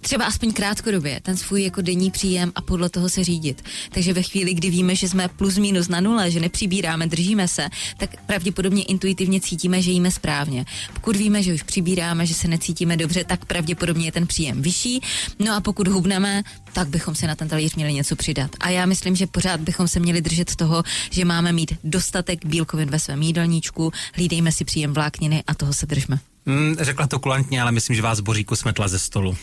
třeba 0.05 0.25
aspoň 0.25 0.53
krátkodobě 0.53 1.21
ten 1.21 1.37
svůj 1.37 1.63
jako 1.63 1.83
denní 1.83 2.11
příjem 2.11 2.53
a 2.55 2.61
podle 2.61 2.89
toho 2.89 3.09
se 3.09 3.25
řídit. 3.25 3.65
Takže 3.91 4.13
ve 4.13 4.23
chvíli, 4.23 4.55
kdy 4.55 4.71
víme, 4.71 4.95
že 4.95 5.09
jsme 5.09 5.29
plus 5.29 5.59
minus 5.59 5.89
na 5.89 6.01
nule, 6.01 6.31
že 6.31 6.41
nepřibíráme, 6.41 7.07
držíme 7.07 7.49
se, 7.49 7.69
tak 7.97 8.11
pravděpodobně 8.27 8.83
intuitivně 8.83 9.41
cítíme, 9.41 9.83
že 9.83 9.91
jíme 9.91 10.11
správně. 10.11 10.65
Pokud 10.95 11.17
víme, 11.17 11.43
že 11.43 11.55
už 11.55 11.63
přibíráme, 11.63 12.27
že 12.27 12.35
se 12.35 12.49
necítíme 12.49 12.97
dobře, 12.97 13.25
tak 13.25 13.45
pravděpodobně 13.45 14.07
je 14.07 14.13
ten 14.13 14.27
příjem 14.27 14.63
vyšší. 14.63 15.01
No 15.39 15.55
a 15.55 15.61
pokud 15.61 15.89
hubneme, 15.89 16.43
tak 16.73 16.89
bychom 16.89 17.15
si 17.15 17.27
na 17.27 17.35
ten 17.35 17.49
talíř 17.49 17.75
měli 17.75 17.93
něco 17.93 18.17
přidat. 18.17 18.51
A 18.61 18.71
já 18.71 18.87
myslím, 18.87 19.17
že 19.17 19.27
pořád 19.27 19.61
bychom 19.61 19.89
se 19.89 20.01
měli 20.01 20.21
držet 20.21 20.57
toho, 20.57 20.83
že 21.11 21.25
máme 21.25 21.53
mít 21.53 21.73
dostatek 21.85 22.47
bílkovin 22.47 22.91
ve 22.91 22.99
svém 22.99 23.23
jídelníčku, 23.23 23.93
hlídejme 24.15 24.53
si 24.53 24.65
příjem 24.65 24.93
vlákniny 24.93 25.43
a 25.47 25.55
toho 25.55 25.73
se 25.73 25.87
držme. 25.87 26.34
Mm, 26.47 26.77
řekla 26.81 27.07
to 27.07 27.19
kulantně, 27.19 27.63
ale 27.63 27.73
myslím, 27.73 27.97
že 27.97 28.03
vás 28.03 28.21
Boříku 28.21 28.57
smetla 28.57 28.89
ze 28.89 28.99
stolu. 28.99 29.37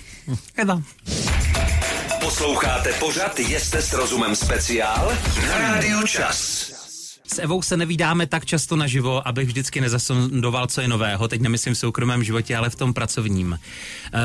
Eva. 0.55 0.81
Posloucháte 2.19 2.93
pořad 2.93 3.39
Jeste 3.39 3.81
s 3.81 3.93
rozumem 3.93 4.35
speciál 4.35 5.11
na 5.47 5.57
Rádiu 5.57 6.07
Čas. 6.07 6.70
S 7.33 7.39
Evou 7.39 7.61
se 7.61 7.77
nevídáme 7.77 8.27
tak 8.27 8.45
často 8.45 8.75
naživo, 8.75 9.27
abych 9.27 9.47
vždycky 9.47 9.81
nezasondoval, 9.81 10.67
co 10.67 10.81
je 10.81 10.87
nového. 10.87 11.27
Teď 11.27 11.41
nemyslím 11.41 11.73
v 11.73 11.77
soukromém 11.77 12.23
životě, 12.23 12.57
ale 12.57 12.69
v 12.69 12.75
tom 12.75 12.93
pracovním. 12.93 13.59
Eh, 14.05 14.19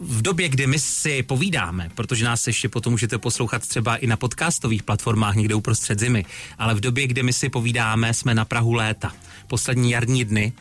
v 0.00 0.22
době, 0.22 0.48
kdy 0.48 0.66
my 0.66 0.78
si 0.78 1.22
povídáme, 1.22 1.90
protože 1.94 2.24
nás 2.24 2.46
ještě 2.46 2.68
potom 2.68 2.92
můžete 2.92 3.18
poslouchat 3.18 3.68
třeba 3.68 3.96
i 3.96 4.06
na 4.06 4.16
podcastových 4.16 4.82
platformách 4.82 5.34
někde 5.34 5.54
uprostřed 5.54 5.98
zimy, 5.98 6.24
ale 6.58 6.74
v 6.74 6.80
době, 6.80 7.06
kdy 7.06 7.22
my 7.22 7.32
si 7.32 7.48
povídáme, 7.48 8.14
jsme 8.14 8.34
na 8.34 8.44
Prahu 8.44 8.72
léta. 8.72 9.12
Poslední 9.46 9.90
jarní 9.90 10.24
dny 10.24 10.52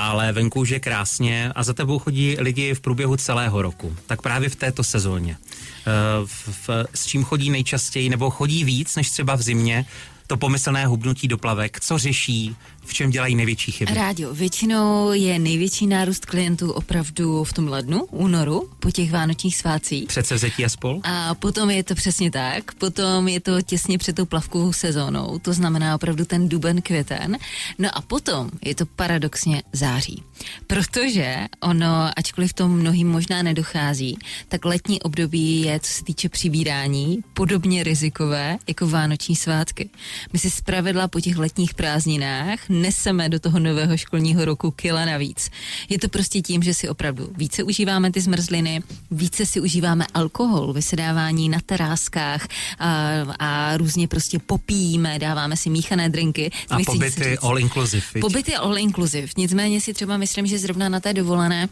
ale 0.00 0.32
venku 0.32 0.60
už 0.60 0.68
je 0.68 0.80
krásně 0.80 1.52
a 1.54 1.62
za 1.62 1.72
tebou 1.72 1.98
chodí 1.98 2.36
lidi 2.38 2.74
v 2.74 2.80
průběhu 2.80 3.16
celého 3.16 3.62
roku. 3.62 3.96
Tak 4.06 4.22
právě 4.22 4.48
v 4.48 4.56
této 4.56 4.84
sezóně. 4.84 5.36
Eh, 5.40 5.90
v, 6.26 6.48
v, 6.68 6.86
s 6.94 7.06
čím 7.06 7.24
chodí 7.24 7.50
nejčastěji, 7.50 8.08
nebo 8.08 8.30
chodí 8.30 8.64
víc 8.64 8.96
než 8.96 9.10
třeba 9.10 9.34
v 9.34 9.42
zimě, 9.42 9.86
to 10.28 10.36
pomyslné 10.36 10.86
hubnutí 10.86 11.28
do 11.28 11.38
plavek, 11.38 11.80
co 11.80 11.98
řeší, 11.98 12.56
v 12.84 12.94
čem 12.94 13.10
dělají 13.10 13.34
největší 13.34 13.72
chyby? 13.72 13.94
Rádio. 13.94 14.34
Většinou 14.34 15.12
je 15.12 15.38
největší 15.38 15.86
nárůst 15.86 16.26
klientů 16.26 16.72
opravdu 16.72 17.44
v 17.44 17.52
tom 17.52 17.68
lednu, 17.68 18.04
únoru, 18.04 18.70
po 18.78 18.90
těch 18.90 19.10
vánočních 19.10 19.56
svácích. 19.56 20.08
Předsevzetí 20.08 20.64
a 20.64 20.68
spol? 20.68 21.00
A 21.04 21.34
potom 21.34 21.70
je 21.70 21.84
to 21.84 21.94
přesně 21.94 22.30
tak. 22.30 22.74
Potom 22.74 23.28
je 23.28 23.40
to 23.40 23.62
těsně 23.62 23.98
před 23.98 24.16
tou 24.16 24.24
plavkovou 24.24 24.72
sezónou, 24.72 25.38
to 25.38 25.52
znamená 25.52 25.94
opravdu 25.94 26.24
ten 26.24 26.48
duben, 26.48 26.82
květen. 26.82 27.36
No 27.78 27.88
a 27.96 28.00
potom 28.00 28.50
je 28.64 28.74
to 28.74 28.86
paradoxně 28.86 29.62
září. 29.72 30.22
Protože 30.66 31.36
ono, 31.60 32.10
ačkoliv 32.16 32.52
to 32.52 32.68
mnohým 32.68 33.08
možná 33.08 33.42
nedochází, 33.42 34.18
tak 34.48 34.64
letní 34.64 35.02
období 35.02 35.62
je, 35.62 35.80
co 35.80 35.92
se 35.92 36.04
týče 36.04 36.28
přibírání, 36.28 37.18
podobně 37.34 37.84
rizikové 37.84 38.58
jako 38.68 38.88
vánoční 38.88 39.36
svátky. 39.36 39.90
My 40.32 40.38
si 40.38 40.50
zpravidla 40.50 41.08
po 41.08 41.20
těch 41.20 41.36
letních 41.36 41.74
prázdninách 41.74 42.68
neseme 42.68 43.28
do 43.28 43.40
toho 43.40 43.58
nového 43.58 43.96
školního 43.96 44.44
roku 44.44 44.70
kila 44.70 45.04
navíc. 45.04 45.50
Je 45.88 45.98
to 45.98 46.08
prostě 46.08 46.40
tím, 46.40 46.62
že 46.62 46.74
si 46.74 46.88
opravdu 46.88 47.30
více 47.36 47.62
užíváme 47.62 48.12
ty 48.12 48.20
zmrzliny, 48.20 48.82
více 49.10 49.46
si 49.46 49.60
užíváme 49.60 50.06
alkohol, 50.14 50.72
vysedávání 50.72 51.48
na 51.48 51.58
teráskách 51.66 52.48
a, 52.78 53.20
a 53.38 53.76
různě 53.76 54.08
prostě 54.08 54.38
popíjíme, 54.38 55.18
dáváme 55.18 55.56
si 55.56 55.70
míchané 55.70 56.08
drinky. 56.08 56.50
A 56.70 56.78
pobyty 56.86 57.38
all 57.38 57.58
inclusive. 57.58 58.20
Pobyty 58.20 58.56
all 58.56 58.78
inclusive. 58.78 59.28
Nicméně 59.36 59.80
si 59.80 59.94
třeba 59.94 60.16
myslím, 60.16 60.46
že 60.46 60.58
zrovna 60.58 60.88
na 60.88 61.00
té 61.00 61.14
dovolené 61.14 61.68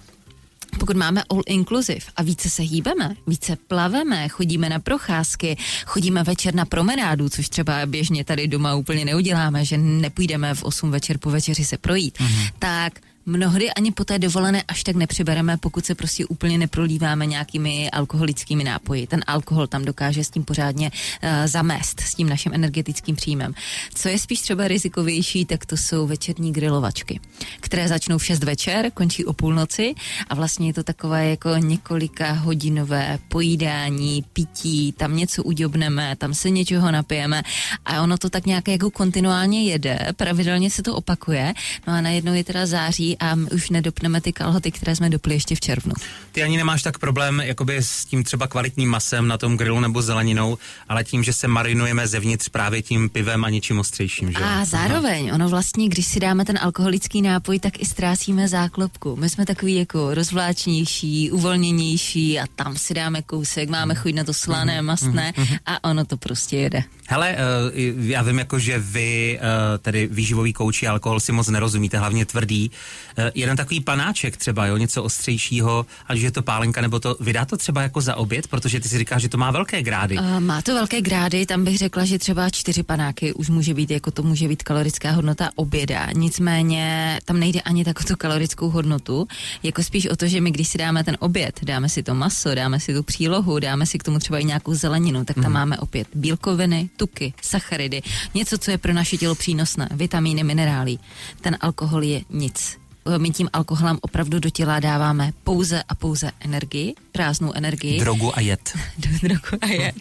pokud 0.77 0.97
máme 0.97 1.23
all 1.31 1.43
inclusive 1.47 2.01
a 2.17 2.23
více 2.23 2.51
se 2.51 2.63
hýbeme, 2.63 3.15
více 3.27 3.57
plaveme, 3.57 4.29
chodíme 4.29 4.69
na 4.69 4.79
procházky, 4.79 5.57
chodíme 5.87 6.23
večer 6.23 6.55
na 6.55 6.65
promenádu, 6.65 7.29
což 7.29 7.49
třeba 7.49 7.87
běžně 7.87 8.25
tady 8.25 8.49
doma 8.49 8.75
úplně 8.75 9.05
neuděláme, 9.05 9.65
že 9.65 9.79
nepůjdeme 9.79 10.55
v 10.55 10.63
8 10.63 10.91
večer 10.91 11.19
po 11.19 11.31
večeři 11.31 11.65
se 11.65 11.79
projít, 11.79 12.19
mm-hmm. 12.19 12.51
tak 12.59 12.93
mnohdy 13.27 13.71
ani 13.71 13.93
po 13.93 14.05
té 14.05 14.19
dovolené 14.19 14.63
až 14.69 14.85
tak 14.85 14.97
nepřibereme, 14.97 15.57
pokud 15.57 15.87
se 15.87 15.95
prostě 15.95 16.27
úplně 16.27 16.59
neprolíváme 16.59 17.27
nějakými 17.27 17.91
alkoholickými 17.91 18.65
nápoji. 18.65 19.07
Ten 19.07 19.25
alkohol 19.27 19.67
tam 19.67 19.85
dokáže 19.85 20.25
s 20.25 20.31
tím 20.31 20.45
pořádně 20.45 20.91
uh, 20.91 21.29
zamést, 21.47 22.01
s 22.01 22.15
tím 22.15 22.29
naším 22.29 22.55
energetickým 22.55 23.17
příjmem. 23.17 23.55
Co 23.95 24.09
je 24.09 24.19
spíš 24.19 24.41
třeba 24.41 24.69
rizikovější, 24.69 25.45
tak 25.45 25.67
to 25.67 25.77
jsou 25.77 26.07
večerní 26.07 26.53
grilovačky, 26.53 27.21
které 27.61 27.89
začnou 27.89 28.19
v 28.19 28.25
6 28.25 28.45
večer, 28.45 28.91
končí 28.91 29.25
o 29.25 29.33
půlnoci 29.33 29.95
a 30.29 30.35
vlastně 30.35 30.67
je 30.67 30.75
to 30.75 30.83
takové 30.83 31.27
jako 31.31 31.57
několika 31.57 32.33
hodinové 32.33 33.19
pojídání, 33.29 34.25
pití, 34.33 34.93
tam 34.93 35.17
něco 35.17 35.43
uděbneme, 35.43 36.17
tam 36.17 36.35
se 36.35 36.51
něčeho 36.51 36.91
napijeme 36.91 37.43
a 37.85 38.03
ono 38.03 38.19
to 38.19 38.31
tak 38.31 38.47
nějak 38.47 38.69
jako 38.69 38.91
kontinuálně 38.91 39.65
jede, 39.65 39.99
pravidelně 40.17 40.71
se 40.71 40.83
to 40.83 40.95
opakuje, 40.95 41.55
no 41.87 41.93
a 41.93 42.01
najednou 42.01 42.33
je 42.33 42.45
teda 42.45 42.67
září 42.67 43.16
a 43.21 43.35
my 43.35 43.51
už 43.51 43.71
nedopneme 43.71 44.21
ty 44.21 44.33
kalhoty, 44.33 44.71
které 44.71 44.97
jsme 44.97 45.11
dopli 45.11 45.35
ještě 45.35 45.55
v 45.55 45.61
červnu. 45.61 45.93
Ty 46.33 46.43
ani 46.43 46.57
nemáš 46.57 46.83
tak 46.83 46.99
problém 46.99 47.41
jakoby 47.41 47.77
s 47.77 48.05
tím 48.05 48.25
třeba 48.25 48.47
kvalitním 48.47 48.91
masem 48.91 49.29
na 49.29 49.39
tom 49.39 49.57
grilu 49.57 49.81
nebo 49.81 50.03
zeleninou, 50.03 50.59
ale 50.89 51.05
tím, 51.05 51.23
že 51.23 51.33
se 51.33 51.49
marinujeme 51.49 52.09
zevnitř 52.09 52.49
právě 52.49 52.83
tím 52.83 53.09
pivem 53.09 53.45
a 53.45 53.51
něčím 53.51 53.79
ostřejším. 53.79 54.33
Že? 54.33 54.39
A 54.45 54.65
zároveň, 54.65 55.27
Aha. 55.27 55.35
ono 55.35 55.49
vlastně, 55.49 55.89
když 55.89 56.07
si 56.07 56.21
dáme 56.21 56.45
ten 56.45 56.59
alkoholický 56.63 57.23
nápoj, 57.23 57.59
tak 57.59 57.81
i 57.81 57.85
ztrácíme 57.85 58.49
záklopku. 58.49 59.17
My 59.17 59.29
jsme 59.29 59.47
takový 59.47 59.75
jako 59.75 60.15
rozvláčnější, 60.15 61.31
uvolněnější 61.31 62.41
a 62.41 62.45
tam 62.57 62.77
si 62.77 62.95
dáme 62.95 63.23
kousek, 63.23 63.69
máme 63.69 63.95
chuť 63.95 64.15
na 64.15 64.25
to 64.25 64.35
slané, 64.35 64.77
mhm, 64.77 64.87
masné 64.87 65.33
mhm, 65.37 65.47
mhm. 65.47 65.57
a 65.67 65.85
ono 65.85 66.05
to 66.05 66.17
prostě 66.17 66.57
jede. 66.57 66.83
Hele, 67.09 67.37
uh, 67.37 68.07
já 68.07 68.23
vím 68.23 68.39
jako, 68.39 68.59
že 68.59 68.79
vy, 68.79 69.39
uh, 69.39 69.79
tedy 69.79 70.09
výživový 70.11 70.53
kouči, 70.53 70.87
alkohol 70.87 71.21
si 71.21 71.33
moc 71.33 71.49
nerozumíte, 71.49 71.99
hlavně 71.99 72.27
tvrdý. 72.27 72.71
Uh, 73.19 73.25
jeden 73.35 73.57
takový 73.57 73.81
panáček 73.81 74.37
třeba, 74.37 74.67
jo, 74.67 74.77
něco 74.77 75.03
ostřejšího, 75.03 75.87
ať 76.07 76.19
je 76.19 76.31
to 76.31 76.43
pálenka, 76.43 76.81
nebo 76.81 77.01
to, 77.01 77.17
vydá 77.21 77.45
to 77.45 77.57
třeba 77.57 77.83
jako 77.83 78.01
za 78.01 78.17
oběd, 78.17 78.49
protože 78.49 78.81
ty 78.81 78.89
si 78.89 78.99
říkáš, 78.99 79.23
že 79.23 79.29
to 79.29 79.39
má 79.39 79.51
velké 79.51 79.83
grády. 79.83 80.19
Uh, 80.19 80.41
má 80.41 80.63
to 80.63 80.75
velké 80.75 81.01
grády, 81.01 81.47
tam 81.47 81.65
bych 81.65 81.79
řekla, 81.79 82.05
že 82.05 82.19
třeba 82.19 82.51
čtyři 82.51 82.83
panáky 82.83 83.33
už 83.33 83.49
může 83.49 83.75
být, 83.75 83.91
jako 83.91 84.11
to 84.11 84.23
může 84.23 84.49
být 84.49 84.63
kalorická 84.63 85.11
hodnota 85.11 85.51
oběda. 85.55 86.07
Nicméně 86.15 87.19
tam 87.25 87.41
nejde 87.41 87.61
ani 87.61 87.85
tak 87.85 88.01
o 88.01 88.05
tu 88.05 88.17
kalorickou 88.17 88.71
hodnotu, 88.71 89.29
jako 89.63 89.83
spíš 89.83 90.07
o 90.07 90.17
to, 90.17 90.27
že 90.27 90.41
my 90.41 90.51
když 90.51 90.69
si 90.69 90.79
dáme 90.79 91.05
ten 91.05 91.17
oběd, 91.21 91.61
dáme 91.63 91.89
si 91.89 92.03
to 92.03 92.15
maso, 92.15 92.55
dáme 92.55 92.81
si 92.81 92.95
tu 92.95 93.03
přílohu, 93.03 93.59
dáme 93.59 93.87
si 93.87 93.99
k 93.99 94.03
tomu 94.03 94.19
třeba 94.19 94.39
i 94.39 94.45
nějakou 94.45 94.75
zeleninu, 94.75 95.25
tak 95.25 95.37
tam 95.37 95.45
mm. 95.45 95.53
máme 95.53 95.79
opět 95.79 96.09
bílkoviny, 96.15 96.91
tuky, 96.97 97.35
sacharidy, 97.43 98.03
něco, 98.35 98.59
co 98.59 98.71
je 98.71 98.79
pro 98.79 98.93
naše 98.93 99.17
tělo 99.17 99.35
přínosné, 99.35 99.89
vitamíny, 99.91 100.45
minerály. 100.45 100.99
Ten 101.41 101.57
alkohol 101.61 102.03
je 102.03 102.21
nic. 102.31 102.79
My 103.19 103.31
tím 103.31 103.49
alkoholem 103.53 103.99
opravdu 104.01 104.39
do 104.39 104.51
těla 104.51 104.81
dáváme 104.81 105.33
pouze 105.45 105.83
a 105.89 105.95
pouze 105.95 106.31
energii, 106.41 106.95
prázdnou 107.13 107.53
energii. 107.53 108.01
Drogu 108.01 108.39
a 108.39 108.41
jed. 108.41 108.79
Drogu 109.23 109.59
a 109.61 109.67
jed, 109.67 109.97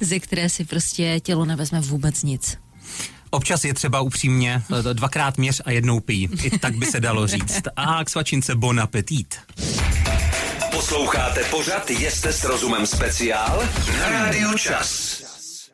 ze 0.00 0.18
které 0.18 0.48
si 0.48 0.64
prostě 0.64 1.20
tělo 1.20 1.44
nevezme 1.44 1.80
vůbec 1.80 2.22
nic. 2.22 2.58
Občas 3.30 3.64
je 3.64 3.74
třeba 3.74 4.00
upřímně 4.00 4.62
dvakrát 4.92 5.38
měř 5.38 5.62
a 5.64 5.70
jednou 5.70 6.00
pí. 6.00 6.28
I 6.42 6.58
tak 6.58 6.76
by 6.76 6.86
se 6.86 7.00
dalo 7.00 7.26
říct. 7.26 7.62
A 7.76 8.04
k 8.04 8.10
svačince 8.10 8.54
bon 8.54 8.80
appetit. 8.80 9.36
Posloucháte 10.70 11.44
pořad 11.44 11.90
Jeste 11.90 12.32
s 12.32 12.44
rozumem 12.44 12.86
speciál 12.86 13.62
na 13.98 14.10
Rádiu 14.10 14.58
Čas. 14.58 15.27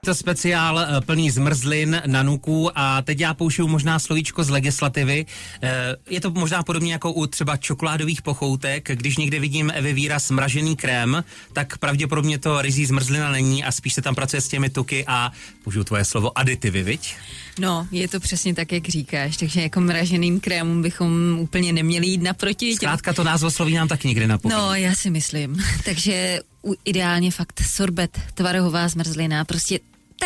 To 0.05 0.15
speciál 0.15 0.79
eh, 0.81 1.01
plný 1.01 1.31
zmrzlin, 1.31 2.03
nanuků 2.07 2.79
a 2.79 3.03
teď 3.03 3.21
já 3.21 3.35
použiju 3.35 3.69
možná 3.69 3.99
slovíčko 3.99 4.45
z 4.45 4.51
legislativy. 4.51 5.27
Eh, 5.63 5.97
Je 6.11 6.21
to 6.21 6.31
možná 6.31 6.63
podobně 6.63 6.93
jako 6.93 7.13
u 7.13 7.27
třeba 7.27 7.57
čokoládových 7.57 8.23
pochoutek. 8.23 8.89
Když 8.95 9.17
někde 9.17 9.41
vidím 9.41 9.73
Evy 9.75 9.93
výraz 9.93 10.31
mražený 10.31 10.77
krém, 10.77 11.25
tak 11.53 11.79
pravděpodobně 11.79 12.39
to 12.39 12.63
rizí 12.63 12.87
zmrzlina 12.87 13.31
není 13.31 13.65
a 13.65 13.73
spíš 13.73 13.95
se 13.95 14.03
tam 14.03 14.15
pracuje 14.15 14.41
s 14.41 14.49
těmi 14.49 14.71
tuky 14.71 15.05
a 15.07 15.33
použiju 15.65 15.85
tvoje 15.85 16.05
slovo 16.05 16.39
aditivy, 16.39 16.83
viď? 16.83 17.15
No, 17.59 17.89
je 17.91 18.09
to 18.09 18.21
přesně 18.21 18.55
tak, 18.55 18.73
jak 18.73 18.89
říkáš, 18.89 19.37
takže 19.37 19.61
jako 19.63 19.81
mraženým 19.81 20.41
krémům 20.41 20.83
bychom 20.83 21.39
úplně 21.39 21.73
neměli 21.73 22.07
jít 22.07 22.23
naproti. 22.23 22.77
Zkrátka 22.77 23.13
to 23.13 23.25
názvosloví 23.25 23.75
nám 23.75 23.89
tak 23.89 24.05
nikdy 24.05 24.27
napoví. 24.27 24.55
No, 24.55 24.75
já 24.75 24.95
si 24.95 25.11
myslím. 25.11 25.57
Takže 25.85 26.41
ideálně 26.85 27.31
fakt 27.31 27.61
sorbet, 27.67 28.21
tvarohová 28.35 28.89
zmrzlina, 28.89 29.45
prostě 29.45 29.79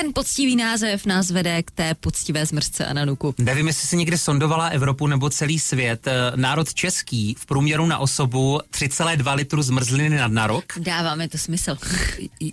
ten 0.02 0.12
poctivý 0.12 0.56
název 0.56 1.06
nás 1.06 1.30
vede 1.30 1.62
k 1.62 1.70
té 1.70 1.94
poctivé 1.94 2.46
zmrzce 2.46 2.86
a 2.86 2.92
nanuku. 2.92 3.34
Nevím, 3.38 3.66
jestli 3.66 3.88
si 3.88 3.96
někde 3.96 4.18
sondovala 4.18 4.68
Evropu 4.68 5.06
nebo 5.06 5.30
celý 5.30 5.58
svět. 5.58 6.06
Eh, 6.06 6.12
Národ 6.36 6.74
český 6.74 7.34
v 7.38 7.46
průměru 7.46 7.86
na 7.86 7.98
osobu 7.98 8.60
3,2 8.70 9.34
litru 9.34 9.62
zmrzliny 9.62 10.16
na, 10.16 10.28
na 10.28 10.46
rok. 10.46 10.64
Dáváme 10.76 11.28
to 11.28 11.38
smysl. 11.38 11.76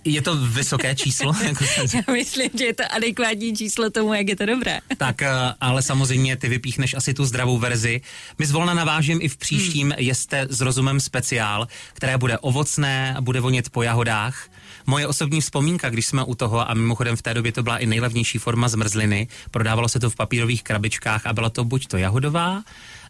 Je 0.04 0.22
to 0.22 0.36
vysoké 0.36 0.94
číslo? 0.94 1.32
Jako 1.46 1.64
Já 1.94 2.12
myslím, 2.12 2.50
že 2.58 2.64
je 2.64 2.74
to 2.74 2.82
adekvátní 2.90 3.56
číslo 3.56 3.90
tomu, 3.90 4.14
jak 4.14 4.28
je 4.28 4.36
to 4.36 4.46
dobré. 4.46 4.78
tak, 4.96 5.22
eh, 5.22 5.30
ale 5.60 5.82
samozřejmě 5.82 6.36
ty 6.36 6.48
vypíchneš 6.48 6.94
asi 6.94 7.14
tu 7.14 7.24
zdravou 7.24 7.58
verzi. 7.58 8.00
My 8.38 8.46
zvolna 8.46 8.74
navážím 8.74 9.18
i 9.22 9.28
v 9.28 9.36
příštím 9.36 9.90
hmm. 9.90 9.98
Jeste 9.98 10.46
s 10.50 10.60
rozumem 10.60 11.00
speciál, 11.00 11.68
které 11.92 12.18
bude 12.18 12.38
ovocné 12.38 13.14
a 13.14 13.20
bude 13.20 13.40
vonět 13.40 13.70
po 13.70 13.82
jahodách. 13.82 14.48
Moje 14.86 15.06
osobní 15.06 15.40
vzpomínka, 15.40 15.90
když 15.90 16.06
jsme 16.06 16.24
u 16.24 16.34
toho, 16.34 16.70
a 16.70 16.74
mimochodem 16.74 17.16
v 17.16 17.22
té 17.22 17.34
době 17.34 17.52
to 17.52 17.62
byla 17.62 17.78
i 17.78 17.86
nejlevnější 17.86 18.38
forma 18.38 18.68
zmrzliny, 18.68 19.28
prodávalo 19.50 19.88
se 19.88 20.00
to 20.00 20.10
v 20.10 20.16
papírových 20.16 20.62
krabičkách 20.62 21.26
a 21.26 21.32
byla 21.32 21.50
to 21.50 21.64
buď 21.64 21.86
to 21.86 21.96
jahodová, 21.96 22.62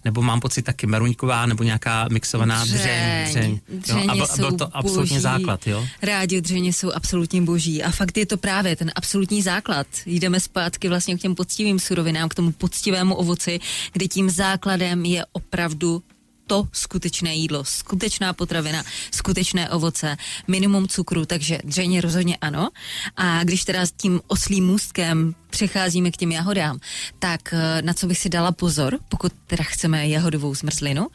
nebo 0.05 0.23
mám 0.23 0.40
pocit 0.40 0.62
taky 0.62 0.87
meruňková, 0.87 1.47
nebo 1.47 1.62
nějaká 1.62 2.09
mixovaná 2.12 2.64
dřeň. 2.64 3.29
dřeň. 3.29 3.61
Jo, 3.88 4.03
a 4.09 4.14
byl, 4.14 4.27
byl 4.37 4.53
to 4.53 4.77
absolutně 4.77 5.14
boží. 5.14 5.21
základ, 5.21 5.66
jo? 5.66 5.87
Rádi 6.03 6.40
dřeně 6.40 6.73
jsou 6.73 6.92
absolutně 6.92 7.42
boží. 7.42 7.83
A 7.83 7.90
fakt 7.90 8.16
je 8.16 8.27
to 8.27 8.37
právě 8.37 8.77
ten 8.77 8.92
absolutní 8.95 9.42
základ. 9.42 9.87
Jdeme 10.07 10.40
zpátky 10.40 10.88
vlastně 10.88 11.16
k 11.16 11.21
těm 11.21 11.35
poctivým 11.35 11.79
surovinám, 11.79 12.29
k 12.29 12.35
tomu 12.35 12.53
poctivému 12.53 13.14
ovoci, 13.14 13.61
kde 13.92 14.09
tím 14.09 14.31
základem 14.31 15.05
je 15.05 15.25
opravdu 15.33 16.03
to 16.47 16.69
skutečné 16.73 17.35
jídlo, 17.35 17.65
skutečná 17.65 18.33
potravina, 18.33 18.85
skutečné 19.15 19.71
ovoce, 19.71 20.17
minimum 20.49 20.89
cukru, 20.89 21.27
takže 21.27 21.59
dřeně 21.65 22.01
rozhodně 22.01 22.37
ano. 22.37 22.69
A 23.17 23.45
když 23.45 23.65
teda 23.65 23.87
s 23.87 23.93
tím 23.93 24.21
oslým 24.27 24.67
můstkem 24.67 25.35
přecházíme 25.57 26.11
k 26.11 26.16
těm 26.16 26.33
jahodám, 26.33 26.79
tak 27.19 27.40
eh, 27.53 27.83
na 27.83 27.92
co 27.92 28.07
bych 28.07 28.19
si 28.19 28.29
dala 28.29 28.53
pozor, 28.53 28.99
pokud 29.09 29.33
teda 29.47 29.64
chceme 29.64 30.09
jahodovou 30.09 30.55
zmrzlinu, 30.55 31.07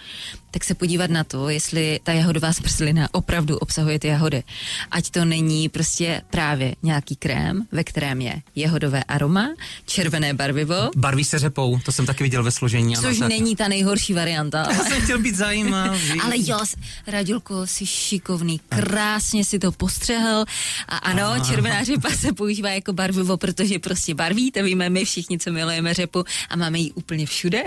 tak 0.51 0.63
se 0.63 0.75
podívat 0.75 1.09
na 1.09 1.23
to, 1.23 1.49
jestli 1.49 1.99
ta 2.03 2.11
jahodová 2.11 2.51
zmrzlina 2.51 3.07
opravdu 3.11 3.57
obsahuje 3.57 3.99
ty 3.99 4.07
jahody. 4.07 4.43
Ať 4.91 5.09
to 5.09 5.25
není 5.25 5.69
prostě 5.69 6.21
právě 6.29 6.75
nějaký 6.83 7.15
krém, 7.15 7.67
ve 7.71 7.83
kterém 7.83 8.21
je 8.21 8.41
jahodové 8.55 9.03
aroma, 9.03 9.49
červené 9.85 10.33
barvivo, 10.33 10.75
Barví 10.95 11.23
se 11.23 11.39
řepou, 11.39 11.79
to 11.85 11.91
jsem 11.91 12.05
taky 12.05 12.23
viděl 12.23 12.43
ve 12.43 12.51
složení. 12.51 12.97
ano, 12.97 13.09
což 13.09 13.19
tak- 13.19 13.29
není 13.29 13.55
ta 13.55 13.67
nejhorší 13.67 14.13
varianta. 14.13 14.67
Já 14.71 14.83
jsem 14.83 15.01
chtěl 15.01 15.19
být 15.19 15.35
zajímavý. 15.35 16.21
Ale 16.23 16.33
jo, 16.37 16.59
Radilko, 17.07 17.67
jsi 17.67 17.85
šikovný, 17.85 18.59
krásně 18.69 19.45
si 19.45 19.59
to 19.59 19.71
postřehl 19.71 20.45
a 20.87 20.97
ano, 20.97 21.45
červená 21.49 21.83
řepa 21.83 22.09
se 22.09 22.33
používá 22.33 22.69
jako 22.69 22.93
barvivo, 22.93 23.37
protože 23.37 23.79
prostě 23.79 24.13
barví, 24.31 24.51
to 24.51 24.63
víme 24.63 24.89
my 24.89 25.05
všichni, 25.05 25.39
co 25.39 25.51
milujeme 25.51 25.93
řepu 25.93 26.23
a 26.49 26.55
máme 26.55 26.79
ji 26.79 26.91
úplně 26.91 27.25
všude, 27.25 27.63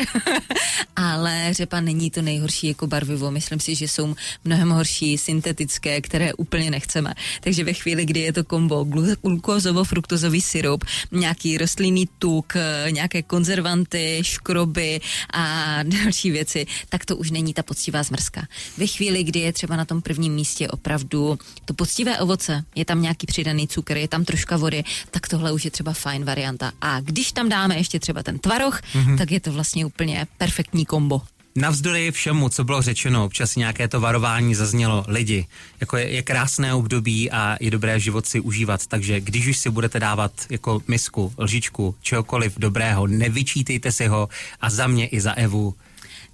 ale 0.96 1.48
řepa 1.52 1.80
není 1.80 2.10
to 2.10 2.22
nejhorší 2.22 2.66
jako 2.68 2.86
barvivo, 2.86 3.30
myslím 3.30 3.60
si, 3.60 3.74
že 3.74 3.88
jsou 3.88 4.14
mnohem 4.44 4.70
horší 4.70 5.18
syntetické, 5.18 6.00
které 6.00 6.34
úplně 6.34 6.70
nechceme. 6.70 7.14
Takže 7.40 7.64
ve 7.64 7.72
chvíli, 7.72 8.06
kdy 8.06 8.20
je 8.20 8.32
to 8.32 8.44
kombo 8.44 8.84
glu- 8.84 9.16
glukózovo-fruktozový 9.22 10.40
syrup, 10.40 10.84
nějaký 11.12 11.58
rostlinný 11.58 12.08
tuk, 12.18 12.52
nějaké 12.90 13.22
konzervanty, 13.22 14.18
škroby 14.22 15.00
a 15.32 15.82
další 16.04 16.30
věci, 16.30 16.66
tak 16.88 17.04
to 17.04 17.16
už 17.16 17.30
není 17.30 17.54
ta 17.54 17.62
poctivá 17.62 18.02
zmrzka. 18.02 18.48
Ve 18.78 18.86
chvíli, 18.86 19.24
kdy 19.24 19.40
je 19.40 19.52
třeba 19.52 19.76
na 19.76 19.84
tom 19.84 20.02
prvním 20.02 20.34
místě 20.34 20.68
opravdu 20.68 21.38
to 21.64 21.74
poctivé 21.74 22.18
ovoce, 22.18 22.64
je 22.74 22.84
tam 22.84 23.02
nějaký 23.02 23.26
přidaný 23.26 23.68
cukr, 23.68 23.96
je 23.96 24.08
tam 24.08 24.24
troška 24.24 24.56
vody, 24.56 24.84
tak 25.10 25.28
tohle 25.28 25.52
už 25.52 25.64
je 25.64 25.70
třeba 25.70 25.92
fajn 25.92 26.24
varianta. 26.54 26.72
A 26.80 27.00
když 27.00 27.32
tam 27.32 27.48
dáme 27.48 27.76
ještě 27.76 28.00
třeba 28.00 28.22
ten 28.22 28.38
tvaroh, 28.38 28.80
mm-hmm. 28.80 29.18
tak 29.18 29.30
je 29.30 29.40
to 29.40 29.52
vlastně 29.52 29.86
úplně 29.86 30.26
perfektní 30.38 30.86
kombo. 30.86 31.22
Navzdory 31.56 32.10
všemu, 32.10 32.48
co 32.48 32.64
bylo 32.64 32.82
řečeno, 32.82 33.24
občas 33.24 33.56
nějaké 33.56 33.88
to 33.88 34.00
varování 34.00 34.54
zaznělo 34.54 35.04
lidi. 35.08 35.46
Jako 35.80 35.96
je, 35.96 36.10
je 36.10 36.22
krásné 36.22 36.74
období 36.74 37.30
a 37.30 37.56
je 37.60 37.70
dobré 37.70 38.00
život 38.00 38.26
si 38.26 38.40
užívat, 38.40 38.86
takže 38.86 39.20
když 39.20 39.46
už 39.46 39.58
si 39.58 39.70
budete 39.70 40.00
dávat 40.00 40.32
jako 40.50 40.82
misku, 40.88 41.32
lžičku, 41.38 41.94
čehokoliv 42.02 42.58
dobrého, 42.58 43.06
nevyčítejte 43.06 43.92
si 43.92 44.06
ho 44.06 44.28
a 44.60 44.70
za 44.70 44.86
mě 44.86 45.06
i 45.06 45.20
za 45.20 45.32
Evu 45.32 45.74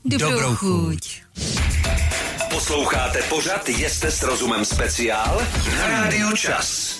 Dobrou, 0.04 0.54
chuť. 0.56 1.22
Posloucháte 2.50 3.22
pořad 3.28 3.68
Jeste 3.68 4.11
s 4.11 4.22
rozumem 4.22 4.64
speciál 4.64 5.42
na 5.76 5.88
Rádiu 5.88 6.37
Čas. 6.37 6.80